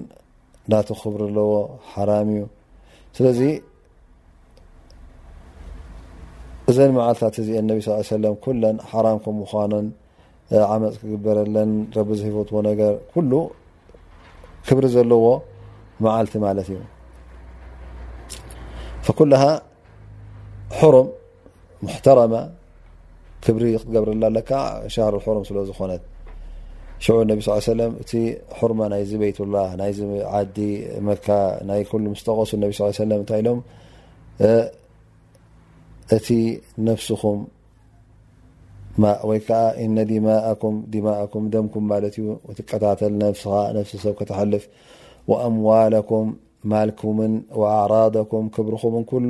ና 0.72 0.80
ክብሪ 1.02 1.20
ኣለዎ 1.30 1.52
ሓራም 1.94 2.28
እዩ 2.36 2.42
ስለዚ 3.18 3.40
እዘን 6.72 6.92
መዓልታት 6.98 7.36
እዚ 7.44 7.50
ነብ 7.70 7.80
ስل 8.10 8.24
س 8.32 8.38
ኩለን 8.46 8.78
حራም 8.92 9.18
ከም 9.24 9.36
ምኳነን 9.44 9.88
ዓመፅ 10.74 10.94
ክግበረለን 11.02 11.72
ረቢ 11.98 12.10
ዘፈትዎ 12.20 12.58
ነገር 12.70 12.94
كሉ 13.14 13.32
ክብሪ 14.68 14.86
ዘለዎ 14.96 15.26
መዓልቲ 16.04 16.34
ማለት 16.48 16.68
እዩ 16.76 16.80
ኩله 19.18 19.44
حሩም 20.78 21.08
محترم 21.86 22.34
كبر 23.42 23.78
تقبرل 23.78 24.34
لك 24.36 24.50
شهر 24.96 25.16
الحرم 25.18 25.44
سل 25.44 25.58
زخنت 25.72 26.02
شعو 27.06 27.22
انبي 27.22 27.42
صلىال 27.42 27.62
عيه 27.62 27.70
وسلم 27.74 27.92
حرمة 28.60 28.86
يز 29.02 29.12
بية 29.22 29.40
الله 29.46 29.66
يزعد 29.90 30.60
مك 31.10 31.28
ي 31.80 31.84
كل 31.92 32.04
مستغص 32.14 32.50
انبي 32.54 32.74
صلىاى 32.78 32.92
عي 32.94 33.00
وسلم 33.06 33.22
ت 33.30 33.32
لم 33.46 33.58
ت 36.26 36.28
نفسخم 36.90 37.38
وي 39.30 39.40
ك 39.48 39.50
ان 39.84 39.94
مكم 40.28 40.76
دماءكم 40.96 41.42
دمكم 41.56 41.82
ملت 41.92 42.16
تل 43.00 43.14
نفس 43.26 43.44
نفسسب 43.78 44.14
كتحلف 44.20 44.64
وأموالكم 45.32 46.26
مالكم 46.74 47.16
وأعراضكم 47.62 48.42
كبرخم 48.56 48.96
كل 49.12 49.30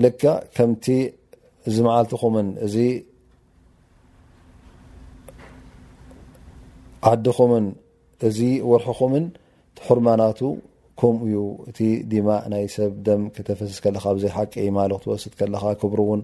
ልካ 0.00 0.22
ከምቲ 0.56 0.84
እዚ 1.68 1.76
መዓልትኹምን 1.86 2.48
እዚ 2.66 2.76
ዓድኹምን 7.10 7.66
እዚ 8.28 8.38
ወርሑኹምን 8.70 9.24
ሕርማናቱ 9.86 10.40
ከምኡ 11.00 11.24
እዩ 11.28 11.36
እቲ 11.70 11.78
ድማ 12.10 12.28
ናይ 12.52 12.64
ሰብ 12.74 12.92
ደም 13.06 13.22
ክተፈስስ 13.36 13.78
ከለካ 13.84 14.04
ብዘይ 14.16 14.32
ሓቂ 14.36 14.52
ይማሉ 14.68 14.90
ክትወስድ 15.00 15.32
ከለካ 15.40 15.64
ክብሩ 15.80 15.98
እውን 16.06 16.22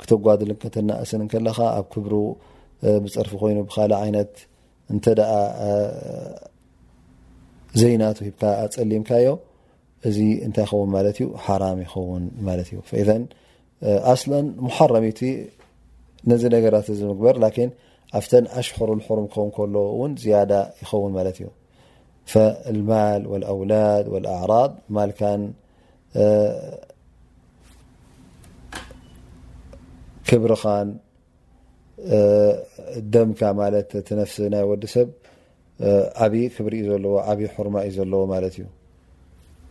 ክተጓድል 0.00 0.50
ከተናእስን 0.62 1.22
ከለኻ 1.32 1.58
ኣብ 1.78 1.86
ክብሩ 1.94 2.14
ብፅርፊ 3.04 3.32
ኮይኑ 3.42 3.58
ብካልእ 3.68 3.98
ዓይነት 4.04 4.32
እንተደኣ 4.92 5.32
ዘይናቱ 7.80 8.18
ሂብካ 8.28 8.42
ኣፀሊምካዮ 8.66 9.26
እዚ 10.08 10.18
እንታይ 10.46 10.64
ይኸውን 10.66 10.90
ማለት 10.96 11.16
እዩ 11.22 11.26
ሓራም 11.46 11.78
ይኸን 11.84 12.22
ዩ 12.74 12.78
ذ 13.08 13.10
ኣስل 14.12 14.30
محረሚቲ 14.66 15.20
ነዚ 16.30 16.42
ነገራት 16.56 16.86
ዝምግበር 17.00 17.34
لكን 17.44 17.68
ኣብተን 18.18 18.44
ኣሽهር 18.60 18.88
لحርም 19.00 19.26
ኸን 19.34 19.48
ከሎ 19.56 19.74
እውን 19.94 20.12
ዝያዳ 20.22 20.52
ይኸውን 20.82 21.12
ማለት 21.18 21.36
እዩ 21.40 21.46
ፈالማል 22.32 23.22
والأውላድ 23.30 24.04
والኣعራض 24.12 24.72
ማልካን 24.96 25.40
ክብርኻን 30.28 30.88
ደምካ 33.14 33.40
ማለት 33.62 33.90
ቲነፍሲ 34.08 34.36
ናይ 34.52 34.64
ወዲሰብ 34.72 35.08
ዓብይ 36.24 36.44
ክብሪ 36.56 36.74
ዩ 36.82 36.86
ዘለዎ 36.90 37.14
ዓብዪ 37.30 37.42
حርማ 37.54 37.74
እዩ 37.88 37.92
ዘለዎ 38.02 38.20
ማለት 38.34 38.54
እዩ 38.58 38.66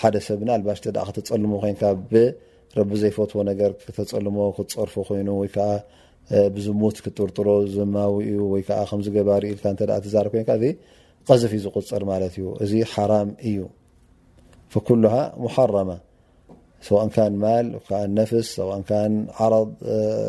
ሓደ 0.00 0.16
ሰብን 0.26 0.48
ኣልባሽ 0.56 0.78
ተ 0.84 0.86
ክተፀልሙ 1.16 1.52
ኮይንካ 1.62 1.82
ብረቢ 2.10 2.90
ዘይፈትዎ 3.02 3.40
ነገር 3.50 3.70
ክተፀልሞ 3.84 4.38
ክትፀርፈ 4.56 4.94
ኮይኑ 5.08 5.28
ወይከዓ 5.42 5.68
ብዝሙት 6.54 6.96
ክጥርጥሮ 7.04 7.48
ዝማዊ 7.74 8.14
እዩ 8.28 8.38
ወይ 8.52 8.62
ከምዝገባ 8.90 9.28
ሪ 9.42 9.44
ኢልካ 9.54 9.64
ትዛር 10.04 10.28
ኮን 10.32 10.44
ቀዝፍ 11.28 11.52
ዝቁፅር 11.64 12.02
ማለት 12.12 12.34
እዩ 12.38 12.46
እዚ 12.64 12.72
ሓራም 12.92 13.28
እዩ 13.50 13.58
ፈኩሉሃ 14.74 15.14
ሓረማ 15.54 15.90
ሰዋእንካ 16.86 17.16
ማል 17.44 17.66
ዓ 17.98 18.00
ነፍስ 18.18 18.48
ሰን 18.58 19.14
ዓረض 19.44 19.70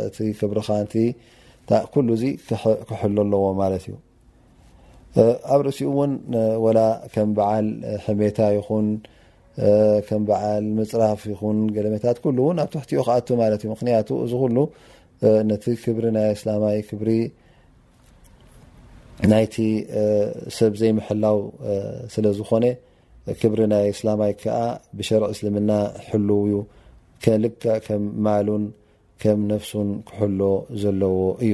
እቲ 0.07 0.17
ክብሪኻንቲ 0.41 0.93
ሉ 2.07 2.17
ዚ 2.23 2.25
ክሕለ 2.49 3.17
ኣለዎ 3.27 3.43
ማለት 3.61 3.85
እዩ 3.89 3.95
ኣብ 5.17 5.59
ርእሲኡ 5.65 5.89
ውን 5.97 6.11
ወላ 6.63 6.79
ከም 7.13 7.29
በዓል 7.37 7.67
ሕሜታ 8.05 8.39
ይን 8.55 8.87
በዓ 10.29 10.43
ምፅራፍ 10.77 11.21
ይ 11.31 11.35
ገለሜታት 11.75 12.17
ን 12.53 12.57
ኣብ 12.63 12.69
ትሕቲኡ 12.73 13.01
ኣ 13.15 13.19
ለ 13.49 13.53
እዩ 13.57 13.67
ምክያቱ 13.73 14.09
እዚ 14.25 14.33
ሉ 14.55 14.63
ነቲ 15.49 15.65
ክብሪ 15.83 16.05
ናይ 16.17 16.27
እسላይ 16.37 16.79
ብሪ 17.01 17.11
ናይቲ 19.33 19.55
ሰብ 20.57 20.73
ዘይሐላው 20.81 21.37
ስለዝኮነ 22.15 22.65
ክብሪ 23.41 23.59
ናይ 23.73 23.85
እسላማይ 23.93 24.33
ዓ 24.57 24.59
ብሸር 24.97 25.21
እስልምና 25.33 25.71
حلው 26.07 26.41
ዩ 26.51 26.55
ልከ 27.43 27.63
ከም 27.85 28.03
ማሉን 28.25 28.65
ከም 29.21 29.39
ነፍሱን 29.53 29.89
ክሕሎ 30.09 30.41
ዘለዎ 30.83 31.17
እዩ 31.45 31.53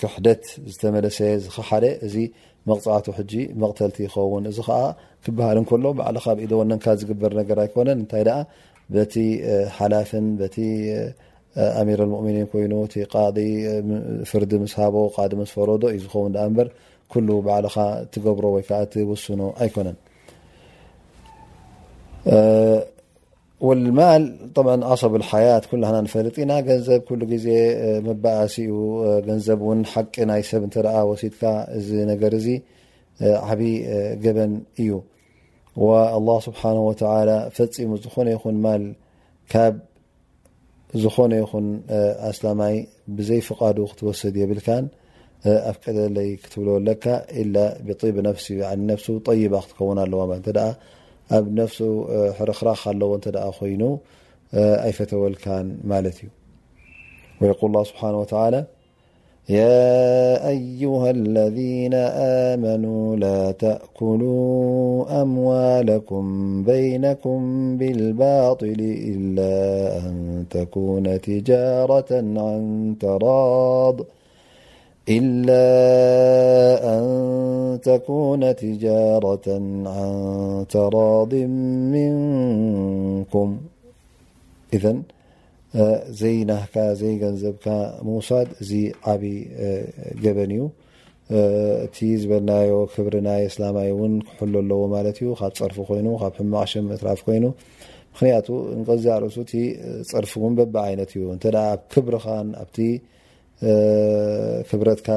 ክሕደት 0.00 0.42
ዝተመለሰ 0.72 1.18
ዝከሓደ 1.44 1.84
እዚ 2.06 2.16
መቕፅዕቱ 2.70 3.06
ሕጂ 3.18 3.32
መቕተልቲ 3.62 3.98
ይኸውን 4.06 4.44
እዚ 4.50 4.58
ከ 4.68 4.78
ክበሃል 5.24 5.58
ሎ 5.84 5.86
በዕልካ 5.98 6.26
ብኢደ 6.38 6.52
ወነካ 6.60 6.84
ዝግበር 7.00 7.32
ነገር 7.40 7.58
ኣይኮነን 7.64 7.98
እንታይ 8.02 8.24
በቲ 8.94 9.14
ሓላፍን 9.76 10.26
ቲ 10.54 10.58
ኣሚራ 11.80 12.00
ؤምኒን 12.18 12.46
ኮይኑ 12.52 12.72
ቲ 12.92 13.06
ፍርዲ 14.30 14.52
ምስ 14.62 14.74
ሃቦ 14.80 14.94
ምስፈረዶ 15.42 15.82
እዩ 15.92 16.00
ዝከውን 16.04 16.34
በር 16.58 16.68
ሉ 17.28 17.30
በዕልኻ 17.46 17.76
ትገብሮ 18.14 18.46
ወይዓ 18.56 18.70
ትወስኖ 18.92 19.40
ኣይኮነን 19.64 19.96
والማل 23.60 24.36
عصب 24.66 25.14
الحياት 25.20 25.62
كل 25.70 25.80
نፈلጥ 26.06 26.34
ኢና 26.42 26.52
ገንዘብ 26.68 27.00
كل 27.08 27.20
ዜ 27.46 27.48
መባእሲ 28.08 28.56
ዘ 29.46 29.48
حቂ 29.92 30.14
ናይ 30.30 30.42
ሰብ 30.50 30.62
وሲድካ 31.10 31.42
ነ 32.08 32.12
ዓብ 33.50 33.60
قበን 34.24 34.52
እዩ 34.80 34.90
الله 36.18 36.36
ስبحنه 36.48 36.82
وع 36.90 37.04
ፈፂሙ 37.56 37.90
ዝኾ 38.04 38.14
ይ 38.32 38.36
ማ 38.64 38.74
ዝኾነ 41.02 41.32
ይ 41.40 41.44
ኣسلማይ 42.30 42.76
ብዘይ 43.16 43.40
فق 43.48 43.60
ክትወስድ 43.90 44.34
يብل 44.42 44.60
ኣፍ 45.68 45.76
ቀይ 45.82 46.28
ክትብل 46.42 46.68
ለካ 46.88 47.04
إل 47.40 47.54
ብطب 47.86 48.16
فሲ 48.38 48.46
እ 48.74 48.96
س 49.04 49.06
طيባ 49.28 49.54
ክትከውن 49.64 49.98
ኣለዋ 50.04 50.20
بنفسه 51.30 52.32
حرخرا 52.32 52.74
خلو 52.74 53.14
انت 53.14 53.28
اخينو 53.28 53.98
أيفتوى 54.54 55.30
لكان 55.30 55.76
مالتي 55.84 56.28
ويقول 57.40 57.70
الله 57.70 57.84
سبحانه 57.84 58.18
وتعالى 58.20 58.64
يا 59.48 59.84
أيها 60.48 61.10
الذين 61.10 61.94
آمنوا 62.56 63.16
لا 63.16 63.50
تأكلوا 63.50 65.22
أموالكم 65.22 66.22
بينكم 66.64 67.38
بالباطل 67.76 68.76
إلا 69.14 69.52
أن 69.98 70.44
تكون 70.50 71.20
تجارة 71.20 72.12
عن 72.12 72.94
تراض 73.00 74.00
إላ 75.14 75.48
ኣን 76.94 77.04
ተكነ 77.86 78.42
ትጃሮة 78.60 79.46
عን 79.96 80.08
ተራض 80.72 81.32
ምንኩም 81.92 83.50
ኢ 84.76 84.80
ዘይናህካ 86.20 86.74
ዘይገንዘብካ 87.00 87.66
ምውሳድ 88.08 88.48
እዚ 88.62 88.72
ዓብ 89.12 89.22
ገበን 90.24 90.52
እዩ 90.56 90.62
እቲ 91.86 91.96
ዝበልናዮ 92.20 92.72
ክብሪ 92.94 93.14
ናይ 93.28 93.42
ስላማይ 93.54 93.88
እውን 93.94 94.12
ክሕሉ 94.30 94.54
ኣለዎ 94.62 94.82
ማለት 94.96 95.16
እዩ 95.22 95.30
ካብ 95.40 95.52
ፀርፊ 95.62 95.78
ኮይኑ 95.88 96.06
ካብ 96.22 96.34
ሕማቅሽም 96.40 96.86
እትራፍ 96.94 97.20
ኮይኑ 97.26 97.44
ምክንያቱ 98.12 98.48
ቀዚ 98.88 99.06
ርሱ 99.24 99.38
እቲ 99.46 99.52
ፅርፊ 100.12 100.32
እውን 100.40 100.54
በቢ 100.60 100.74
ዓይነት 100.88 101.12
እዩ 101.16 101.24
ኣብ 101.70 101.80
ክብሪኻ 101.94 102.26
ኣ 102.62 102.66
ክብረትካ 104.70 105.08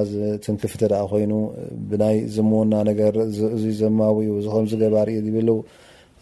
ትንክፍ 0.43 0.73
ተ 0.82 0.84
ኮይኑ 1.12 1.32
ብናይ 1.89 2.17
ዝመና 2.36 2.73
ነገር 2.89 3.13
እዙ 3.56 3.63
ዘማውዩ 3.80 4.28
ምዝገባ 4.65 4.95
ርእ 5.08 5.19
ብሉ 5.36 5.49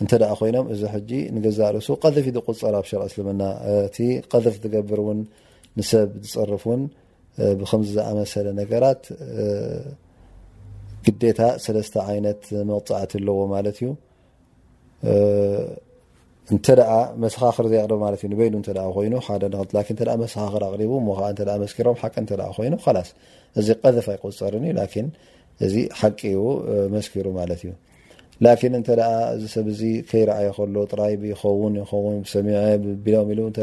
እንተ 0.03 0.13
ኮይኖም 0.39 0.65
እዚ 0.73 0.81
ሕጂ 0.95 1.09
ንገዛ 1.35 1.59
ርሱ 1.75 1.87
ቀذፍ 2.03 2.25
ዝቁፀር 2.37 2.73
ኣብ 2.79 2.85
ሸር 2.91 3.01
ስልምና 3.13 3.41
እቲ 3.89 3.97
ቀذፍ 4.31 4.55
ትገብር 4.63 4.99
ውን 5.07 5.19
ንሰብ 5.77 6.09
ዝፅርፍ 6.29 6.65
ውን 6.71 6.83
ብከም 7.59 7.81
ዝኣመሰለ 7.95 8.47
ነገራት 8.61 9.03
ግታ 11.21 11.41
ሰለተ 11.65 11.93
ዓይነት 12.11 12.41
መቕፅዕቲ 12.69 13.11
ኣለዎ 13.19 13.39
ማለት 13.55 13.77
እዩ 13.81 13.89
እንተደኣ 16.55 16.91
መሰኻኽር 17.23 17.65
ዘይቅርብ 17.71 17.97
ማለት 18.03 18.19
እዩ 18.21 18.27
ንበይሉ 18.31 18.53
ተ 18.67 18.71
ኮይኑ 18.97 19.13
ሓደ 19.25 19.43
ንክ 19.55 19.89
ተ 19.99 20.15
መሰኻኽር 20.21 20.63
ኣሪቡ 20.69 20.91
ሞ 21.07 21.15
ከ 21.39 21.47
መስኪሮም 21.63 21.97
ሓቂ 22.01 22.15
ተ 22.29 22.33
ኮይኑ 22.57 22.73
ካላስ 22.85 23.09
እዚ 23.59 23.67
ቀዘፍ 23.83 24.07
ኣይቁፀርን 24.13 24.65
እዩ 24.67 24.73
ላን 24.85 25.09
እዚ 25.65 25.75
ሓቂ 25.99 26.21
መስኪሩ 26.95 27.27
ማለት 27.39 27.61
እዩ 27.65 27.71
ላን 28.45 28.73
እንተ 28.81 28.89
እዚ 29.35 29.43
ሰብ 29.55 29.67
ዚ 29.79 29.93
ከይረኣየ 30.09 30.49
ከሎ 30.57 30.75
ጥራይ 30.91 31.13
ብኸውን 31.23 31.75
ኸውን 31.93 32.17
ቢሎም 33.05 33.29
ኢሉ 33.35 33.41
ተ 33.57 33.61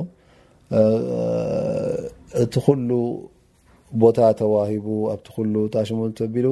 እቲ 2.43 2.53
ل 2.87 2.91
ቦታ 4.01 4.17
ተዋሂቡ 4.39 4.87
ኣቲ 5.13 5.27
ታشሙ 5.73 5.99
ቢሉ 6.33 6.47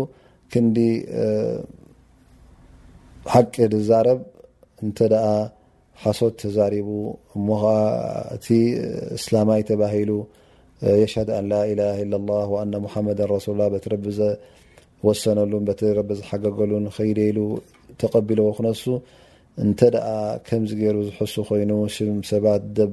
ሓቂ 3.33 3.53
ድዛረብ 3.73 4.19
እንተ 4.85 4.97
ደኣ 5.13 5.27
ሓሶት 6.03 6.33
ተዛሪቡ 6.41 6.89
እሞከዓ 7.37 7.73
እቲ 8.35 8.47
እስላማይ 9.17 9.61
ተባሂሉ 9.69 10.11
የሽድ 11.01 11.29
ኣን 11.37 11.45
ላላ 11.51 11.81
ላ 12.27 12.39
ኣና 12.61 12.73
ሙሓመደ 12.85 13.19
ረሱሉላ 13.35 13.63
ቲ 13.83 13.87
ረቢ 13.93 14.05
ዘወሰነሉን 14.17 15.63
በቲ 15.69 15.81
ረቢ 15.99 16.09
ዝሓገገሉን 16.19 16.85
ከይደይሉ 16.97 17.39
ተቀቢለዎ 18.01 18.49
ክነሱ 18.57 18.83
እንተደኣ 19.63 20.07
ከምዚ 20.47 20.71
ገይሩ 20.81 20.97
ዝሕሱ 21.09 21.35
ኮይኑ 21.49 21.71
ሽም 21.95 22.17
ሰባት 22.31 22.63
ደ 22.77 22.87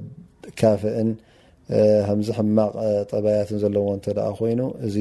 ካፍእን 0.60 1.10
ከምዚ 2.06 2.28
ሕማቅ 2.38 2.72
ጠብያትን 3.10 3.58
ዘለዎ 3.64 3.84
እተ 3.98 4.06
ኮይኑ 4.38 4.60
እዚ 4.88 4.96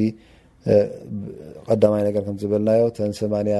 ቀዳማይ 1.68 2.02
ነገር 2.10 2.22
ከም 2.28 2.36
ዝበልናዮ 2.42 2.82
ተን 2.98 3.14
ሰማንያ 3.20 3.60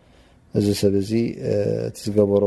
ا 0.59 0.61
سي 0.61 1.23
تجبر 1.95 2.43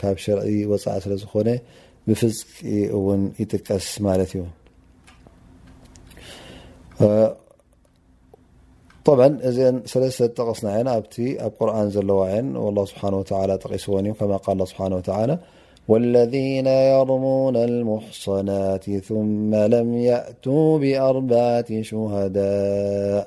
كاشر 0.00 0.38
وع 0.70 0.76
سلن 0.76 1.58
بفز 2.06 2.36
ون 3.06 3.22
يتكس 3.42 3.88
مالت 4.06 4.32
ن 4.44 4.48
طبعا 9.08 9.28
سلتقصناعنت 9.92 11.08
بقرآن 11.50 11.86
زلوعن 11.96 12.46
والله 12.64 12.84
سبحانه 12.92 13.18
وتعالى 13.22 13.54
قسون 13.70 14.06
كما 14.20 14.36
قال 14.44 14.52
الله 14.56 14.66
بحانهوتعالى 14.74 15.36
والذين 15.90 16.66
يرمون 16.92 17.56
المحصنات 17.68 18.84
ثم 19.08 19.52
لم 19.74 19.88
يأتوا 20.10 20.70
بأربات 20.82 21.68
شهداء 21.90 23.22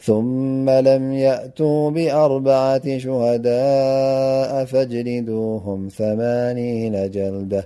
ثم 0.00 0.70
لم 0.70 1.12
يأتوا 1.12 1.90
بأربعة 1.90 2.98
شهداء 2.98 4.64
فاجلدوهم 4.64 5.88
ثمانين 5.88 7.10
جلدةزولا 7.10 7.64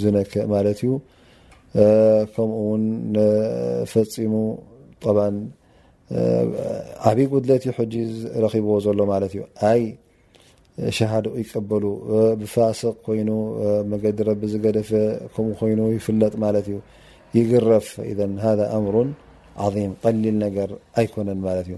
ዝነክእ 0.02 0.44
ማት 0.52 0.68
ዩ 0.86 0.90
ከምኡ 2.34 2.60
ውን 2.70 2.86
ፈፂሙ 3.94 4.34
ط 5.04 5.08
ዓብይ 7.10 7.26
قድለት 7.34 7.64
ረبዎ 8.46 8.72
ዘሎ 8.86 9.00
ይ 9.80 9.84
شهدኡ 10.98 11.34
يቀበሉ 11.44 11.84
ብፋስق 12.42 13.06
ይ 13.20 13.22
መዲ 13.92 14.06
ረب 14.30 14.42
ዝገደፈ 14.52 14.90
ከም 15.34 15.46
ይ 15.72 15.82
ይፍለጥ 15.98 16.34
ይግረፍ 17.38 17.88
هذ 18.46 18.60
أምر 18.80 18.96
عظيم 19.64 19.92
قሊል 20.04 20.36
ነገر 20.46 20.70
ኣيكነን 21.00 21.40
እዩ 21.62 21.72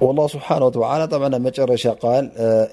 والله 0.00 0.26
سبحانه 0.34 0.72
وعلىعمرش 0.82 1.84
قال 2.04 2.24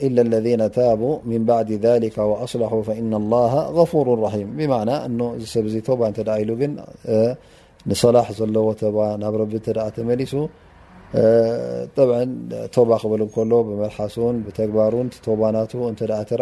إلا 0.06 0.22
الذين 0.28 0.62
تابوا 0.72 1.16
من 1.26 1.42
بعد 1.52 1.70
ذلك 1.88 2.18
وأصلحوا 2.30 2.82
فإن 2.90 3.14
الله 3.22 3.52
غفور 3.80 4.08
رحيم 4.26 4.48
بمعنى 4.60 4.96
ن 5.20 5.22
س 5.54 5.58
تب 5.88 6.00
نلن 6.02 6.74
نصلاح 7.92 8.28
لو 8.56 8.66
بى 8.82 9.30
رب 9.42 9.54
ن 9.56 9.60
تملس 9.96 10.34
ع 10.38 10.48
تب 11.96 12.10
لنكل 13.20 13.52
بملحون 13.68 14.34
بتجبارن 14.46 15.06
تبن 15.26 15.96
تر 16.30 16.42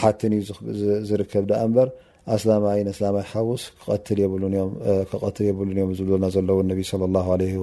ሓትን 0.00 0.32
እዩ 0.38 0.42
ዝርከብ 1.08 1.44
ደ 1.50 1.52
እምበር 1.66 1.88
ኣስላማይ 2.34 2.78
ነስላማይ 2.88 3.24
ሓውስ 3.30 3.62
ክቀትል 3.78 4.18
የብሉን 4.22 4.54
እዮም 5.76 5.90
ዝብዘለና 5.98 6.24
ዘለዎ 6.34 6.58
ነቢ 6.70 6.80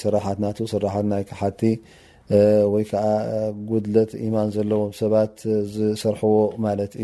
ስራት 0.05 0.39
ና 0.45 0.49
ስራትናይ 0.73 1.23
ሓቲ 1.41 1.63
قدل 2.31 4.07
إيمان 4.15 4.49
لو 4.55 4.93
سباتسرحو 4.93 6.53
مالت 6.59 6.99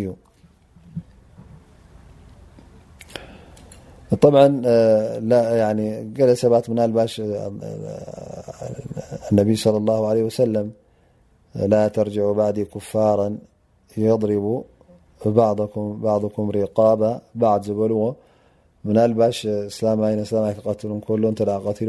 طبعاقلسبات 4.22 6.64
من 6.70 6.78
ا 6.78 6.84
النبي 9.32 9.56
صلى 9.56 9.76
الله 9.82 10.00
عليه 10.10 10.22
وسلم 10.22 10.70
لا 11.54 11.88
ترجع 11.88 12.32
بعدي 12.32 12.64
كفارا 12.64 13.38
يضرب 13.96 14.64
عبعضكم 15.26 16.50
رقابة 16.50 17.12
بعض 17.44 17.60
زبلو 17.66 18.14
من 18.84 18.96
ال 19.04 19.12
سلملتلو 19.78 20.94
كل 21.08 21.22
عتل 21.40 21.88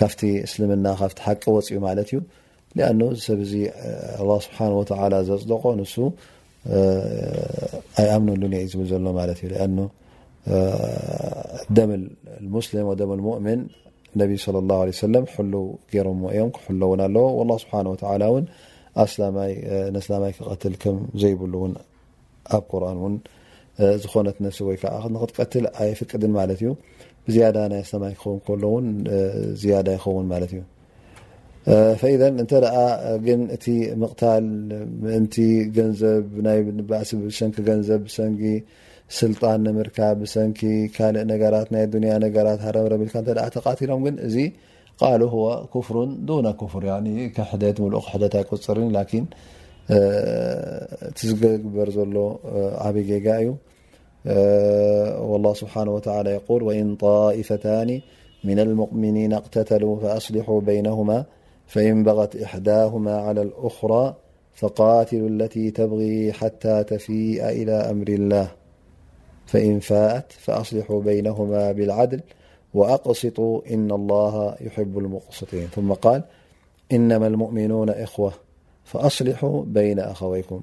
ካፍቲ 0.00 0.20
እስልምና 0.46 0.86
ካብቲ 1.00 1.18
ሓቂ 1.26 1.42
ወፅኡ 1.56 1.76
ማለት 1.86 2.08
እዩ 2.12 2.20
ኣ 2.88 2.90
ሰብ 3.26 3.40
ዚ 3.50 3.54
ه 4.28 4.38
ስሓ 4.46 4.58
ዘፅደቆ 5.28 5.62
ንሱ 5.80 5.94
ኣይ 8.02 8.06
ኣምነሉ 8.16 8.42
ዩ 8.64 8.68
ዝብል 8.72 8.88
ዘሎ 8.92 9.06
ማዩ 9.18 9.30
ደ 11.76 11.80
ሙስም 12.56 12.88
ደም 13.00 13.12
ሙؤምን 13.28 13.60
ነብ 14.20 14.30
ه 14.44 14.92
عه 14.98 15.46
ሉ 15.52 15.60
ገሮም 15.94 16.20
እዮም 16.34 16.50
ክለውን 16.56 17.00
ኣለዎ 17.06 17.26
ه 18.40 19.06
ስ 19.12 19.16
ስላይ 20.06 20.32
ክቀት 20.36 20.62
ምዘይብሉ 21.14 21.54
ኣብ 22.56 22.64
ቁር 22.70 22.82
እ 23.84 23.86
ዝኾነት 24.02 24.36
ነሱ 24.44 24.56
ወይዓ 24.66 24.82
ክትቀትል 25.20 25.64
ኣይ 25.82 25.90
ፍቅድን 26.00 26.32
ማለት 26.38 26.58
እዩ 26.62 26.68
ዝ 27.32 27.36
ናይ 27.72 27.82
ሰማይ 27.90 28.14
ክኸ 28.20 28.48
ዝ 29.60 29.64
ይኸን 29.70 30.30
እዩ 30.46 30.58
እ 32.56 33.14
ግ 33.26 33.28
እቲ 33.56 33.66
ምقታል 34.02 34.46
ም 35.02 35.88
ዘ 36.00 36.02
እሲ 37.04 37.10
ሸኪ 37.38 37.56
ገንዘብ 37.68 38.02
ብሰኪ 38.08 38.42
ስጣን 39.16 39.58
ንምርካ 39.64 39.98
ብሰኪ 40.20 40.60
ካእ 40.96 41.10
ራ 41.54 41.58
ናይ 41.74 41.84
ያ 42.10 42.30
ራ 42.46 42.58
ረሚል 42.94 43.10
ተሎም 43.80 44.04
ዚ 44.36 44.38
ق 45.00 45.02
كፍر 45.74 45.94
ና 46.46 46.50
ፍር 46.72 46.84
ደ 47.62 48.34
ይقፅር 48.42 48.78
ቲ 51.16 51.18
ዝግግበር 51.28 51.88
ዘሎ 51.96 52.16
ዓበይ 52.84 53.02
ጌጋ 53.08 53.26
እዩ 53.40 53.48
والله 55.18 55.54
سبحانه 55.54 55.90
وتعالى 55.90 56.30
يقول 56.30 56.62
وإن 56.62 56.96
طائفتان 56.96 58.00
من 58.44 58.58
المؤمنين 58.58 59.32
اقتتلوا 59.32 60.18
فإن 61.68 62.04
بغت 62.04 62.36
إحداهما 62.36 63.16
على 63.20 63.42
الأخرى 63.42 64.14
فقاتلوا 64.54 65.28
التي 65.28 65.70
تبغي 65.70 66.32
حتى 66.32 66.84
تفيء 66.84 67.48
إلى 67.48 67.72
أمر 67.72 68.06
الله 68.08 68.48
فإن 69.46 69.80
فاءت 69.80 70.32
فأصلحوا 70.32 71.02
بينهما 71.02 71.72
بالعدل 71.72 72.20
وأقصطوا 72.74 73.60
إن 73.70 73.90
الله 73.90 74.56
يحب 74.60 74.98
المقصطين 74.98 75.66
ثم 75.74 75.92
قال 75.92 76.22
إنما 76.92 77.26
المؤمنون 77.26 77.90
إخوة 77.90 78.32
فأصلحوا 78.84 79.62
بين 79.66 79.98
أخويكم 79.98 80.62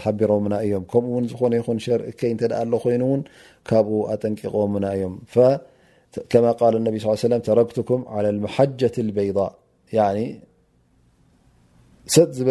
ሓቢሮምና 0.03 0.53
እዮም 0.65 0.83
ከምኡው 0.91 1.25
ዝኾነ 1.31 1.53
ይ 1.59 1.63
ሸርእ 1.85 2.07
ይ 2.11 2.69
ኮይኑውን 2.83 3.21
ካብኡ 3.69 3.97
ኣጠንቂቆምና 4.13 4.85
እዮም 4.97 5.13
ተረክም 7.47 7.91
ሓة 8.63 8.95
ይضء 9.29 9.49
ሰ 12.15 12.21
ዝበ 12.35 12.49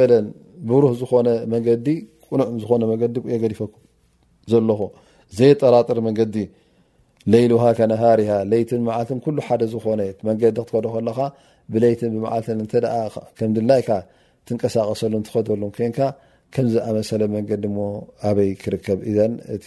ብሩህ 0.71 0.93
ዝኾነ 1.01 1.29
መዲ 1.53 1.87
ቁ 2.27 2.31
ዝ 3.41 3.43
ዲ 3.53 3.55
ፈ 3.61 3.67
ኹ 4.81 4.85
ዘይጠራጥር 5.39 5.99
መንገዲ 6.07 6.37
ሌይሃ 7.33 7.63
ነهር 7.93 8.21
ትን 8.71 8.85
ዓ 8.99 9.01
ሓ 9.47 9.59
ዝ 9.73 9.81
መንዲ 10.29 10.41
ክትከዶ 10.59 10.87
ከለካ 10.95 11.19
ብትን 11.75 12.15
ብል 12.23 12.63
ድላይ 13.57 13.83
ቀሳቀሰሉ 14.63 15.15
ትከደሉ 15.29 15.63
ዝኣመሰለ 16.75 17.23
መንዲ 17.33 17.65
ሞ 17.77 17.81
ኣበይ 18.29 18.51
ክርከብ 18.61 19.01
እቲ 19.55 19.67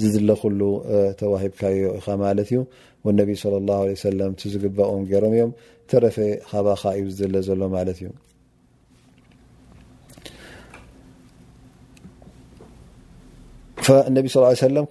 ዝድለሉ 0.00 0.60
ተዋሂካ 1.20 1.60
ኢ 1.78 1.80
ማ 2.20 2.34
ዩ 2.56 2.60
ص 3.40 3.44
ه 3.48 3.78
ع 3.78 4.28
ዝግበቆም 4.52 5.02
ገሮም 5.10 5.34
ዮም 5.38 5.50
ተረፈ 5.90 6.16
ካካ 6.50 6.82
ዩ 7.00 7.04
ዝድለ 7.16 7.34
ዘሎ 7.48 7.60
ማ 7.74 7.82
እዩ 7.94 8.04
ፅሖ 14.34 14.44
ኣ 14.50 14.86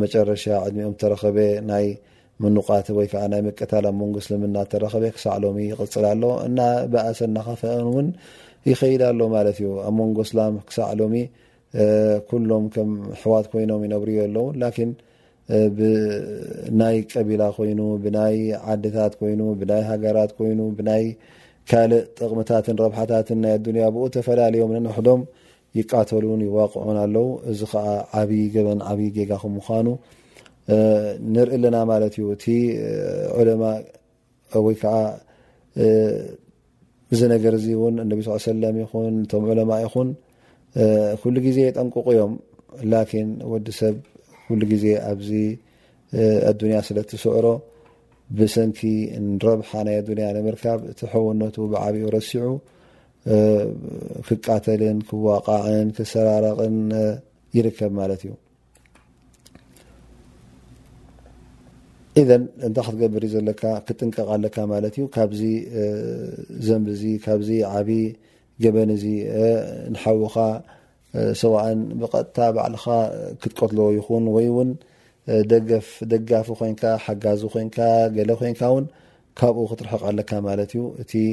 ብ 0.00 0.06
ሻ 0.42 0.58
ድኦም 0.76 0.94
ረ 1.68 3.04
መቀታ 3.46 3.72
ን 3.90 4.62
ክሳ 5.16 5.34
ሎ 5.42 5.48
ፅል 5.94 6.24
ኣሰ 7.04 7.26
ፈ 8.80 8.80
ይዳ 8.92 9.04
ሎ 9.18 9.22
ኣንስላ 9.86 10.40
ሳዕ 10.76 10.90
ሎ 10.98 11.00
ሕዋት 13.22 13.46
ይም 13.62 13.72
ብር 15.78 15.88
ና 16.80 16.88
ቀቢላ 17.12 17.42
ይ 18.34 18.42
ታ 18.82 19.08
ራ 24.38 24.48
ም 24.70 24.88
ፈ 24.88 25.28
ይቃተሉን 25.78 26.40
ይዋዑን 26.46 26.98
ኣለው 27.04 27.26
እዚ 27.52 27.60
ዓብይ 28.20 28.42
ገበን 28.54 28.80
ዓብይ 28.90 29.08
ጌጋ 29.16 29.30
ክምዃኑ 29.42 29.86
ንርኢ 31.34 31.52
ኣለና 31.58 31.76
ማለት 31.92 32.14
እዩ 32.18 32.26
እቲ 32.36 32.44
ዑለማ 33.36 33.62
ወይ 34.66 34.76
ከዓ 34.82 34.96
ዚ 37.18 37.28
ነገር 37.34 37.54
ዚ 37.64 37.66
እውን 37.78 37.96
እነብ 38.04 38.20
ስ 38.46 38.54
ለም 38.62 38.76
ይን 38.82 39.16
ቶም 39.32 39.44
ዑለማ 39.52 39.72
ይኹን 39.84 40.08
ኩሉ 41.22 41.36
ግዜ 41.46 41.58
ጠንቁቁ 41.76 42.06
እዮም 42.14 42.34
ላን 42.90 43.30
ወዲ 43.52 43.66
ሰብ 43.80 43.96
ኩሉ 44.46 44.60
ግዜ 44.72 44.84
ኣብዚ 45.10 45.30
ኣዱንያ 46.50 46.78
ስለ 46.88 46.98
ትስዕሮ 47.10 47.46
ብሰንኪ 48.38 48.80
ረብሓ 49.46 49.70
ናይ 49.86 49.96
ዱንያ 50.08 50.26
ንምርካብ 50.36 50.80
እቲ 50.90 51.00
ሕውነቱ 51.14 51.56
ብዓብይ 51.72 52.04
ረሲዑ 52.16 52.44
ክቃተልን 54.28 54.98
ክዋቃዕን 55.08 55.88
ክሰራረቅን 55.96 56.76
ይርከብ 57.56 57.92
ማለት 57.98 58.22
እዩ 58.26 58.32
ኢዘን 62.20 62.42
እንታ 62.66 62.78
ክትገብር 62.86 63.24
ዘለካ 63.34 63.62
ክጥንቀቃ 63.88 64.26
ኣለካ 64.34 64.56
ማለት 64.72 64.94
እዩ 64.98 65.04
ካብዚ 65.16 65.42
ዘምርዚ 66.66 67.02
ካብዚ 67.26 67.50
ዓብ 67.76 67.88
ገበን 68.62 68.90
እዚ 68.96 69.04
ንሓዉኻ 69.94 70.34
ሰውዕን 71.42 71.80
ብቀጥታ 72.00 72.36
ባዕልኻ 72.56 72.84
ክትቀትለዎ 73.40 73.86
ይኹን 73.98 74.26
ወይ 74.34 74.46
እውን 74.52 74.70
ደጋፊ 76.12 76.48
ኮይንካ 76.60 76.82
ሓጋዙ 77.06 77.40
ኮንካ 77.54 77.78
ገለ 78.16 78.30
ኮይንካ 78.40 78.62
ውን 78.74 78.86
ካብኡ 79.40 79.64
ክትርሕቃ 79.72 80.00
ኣለካ 80.10 80.30
ማለት 80.48 80.70
እዩእ 81.02 81.32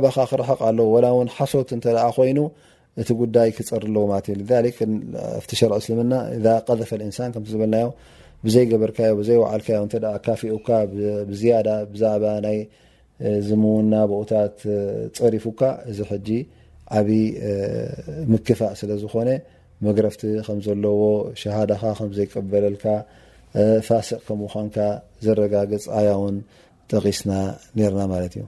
ፈ 11.83 11.95
ዚሙዉና 13.47 13.93
ብኡታት 14.09 14.57
ፀሪፉካ 15.19 15.61
እዚ 15.91 15.99
ሕጂ 16.11 16.29
ዓብይ 16.99 17.23
ምክፋእ 18.33 18.73
ስለ 18.81 18.91
ዝኾነ 19.01 19.29
መግረፍቲ 19.87 20.21
ከምዘለዎ 20.45 21.01
ሸሃዳኻ 21.41 21.81
ከምዘይቀበለልካ 21.97 22.85
ፋስቅ 23.87 24.17
ከምኾንካ 24.27 24.77
ዘረጋግፅ 25.25 25.85
ኣያ 25.97 26.09
ውን 26.21 26.37
ጠቂስና 26.91 27.31
ነርና 27.77 28.01
ማለት 28.13 28.33
እዩ 28.37 28.45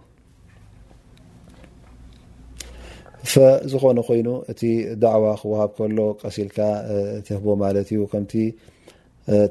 ዝኾነ 3.72 3.97
ኮይኑ 4.07 4.30
እቲ 4.51 4.61
ዳዕዋ 5.01 5.26
ክወሃብ 5.41 5.72
ከሎ 5.78 5.99
ቀሲልካ 6.22 6.59
ትህቦ 7.26 7.45
ማለት 7.63 7.89
እዩ 7.95 8.01
ከምቲ 8.13 8.34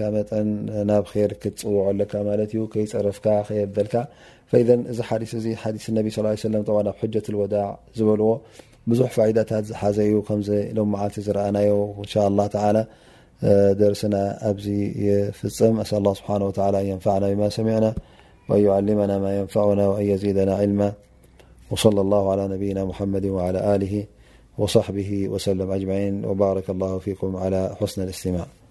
وصحبه 24.57 25.27
وسلم 25.27 25.71
أجمعين 25.71 26.25
وبارك 26.25 26.69
الله 26.69 26.99
فيكم 26.99 27.35
على 27.35 27.75
حسن 27.81 28.03
الاستماع 28.03 28.64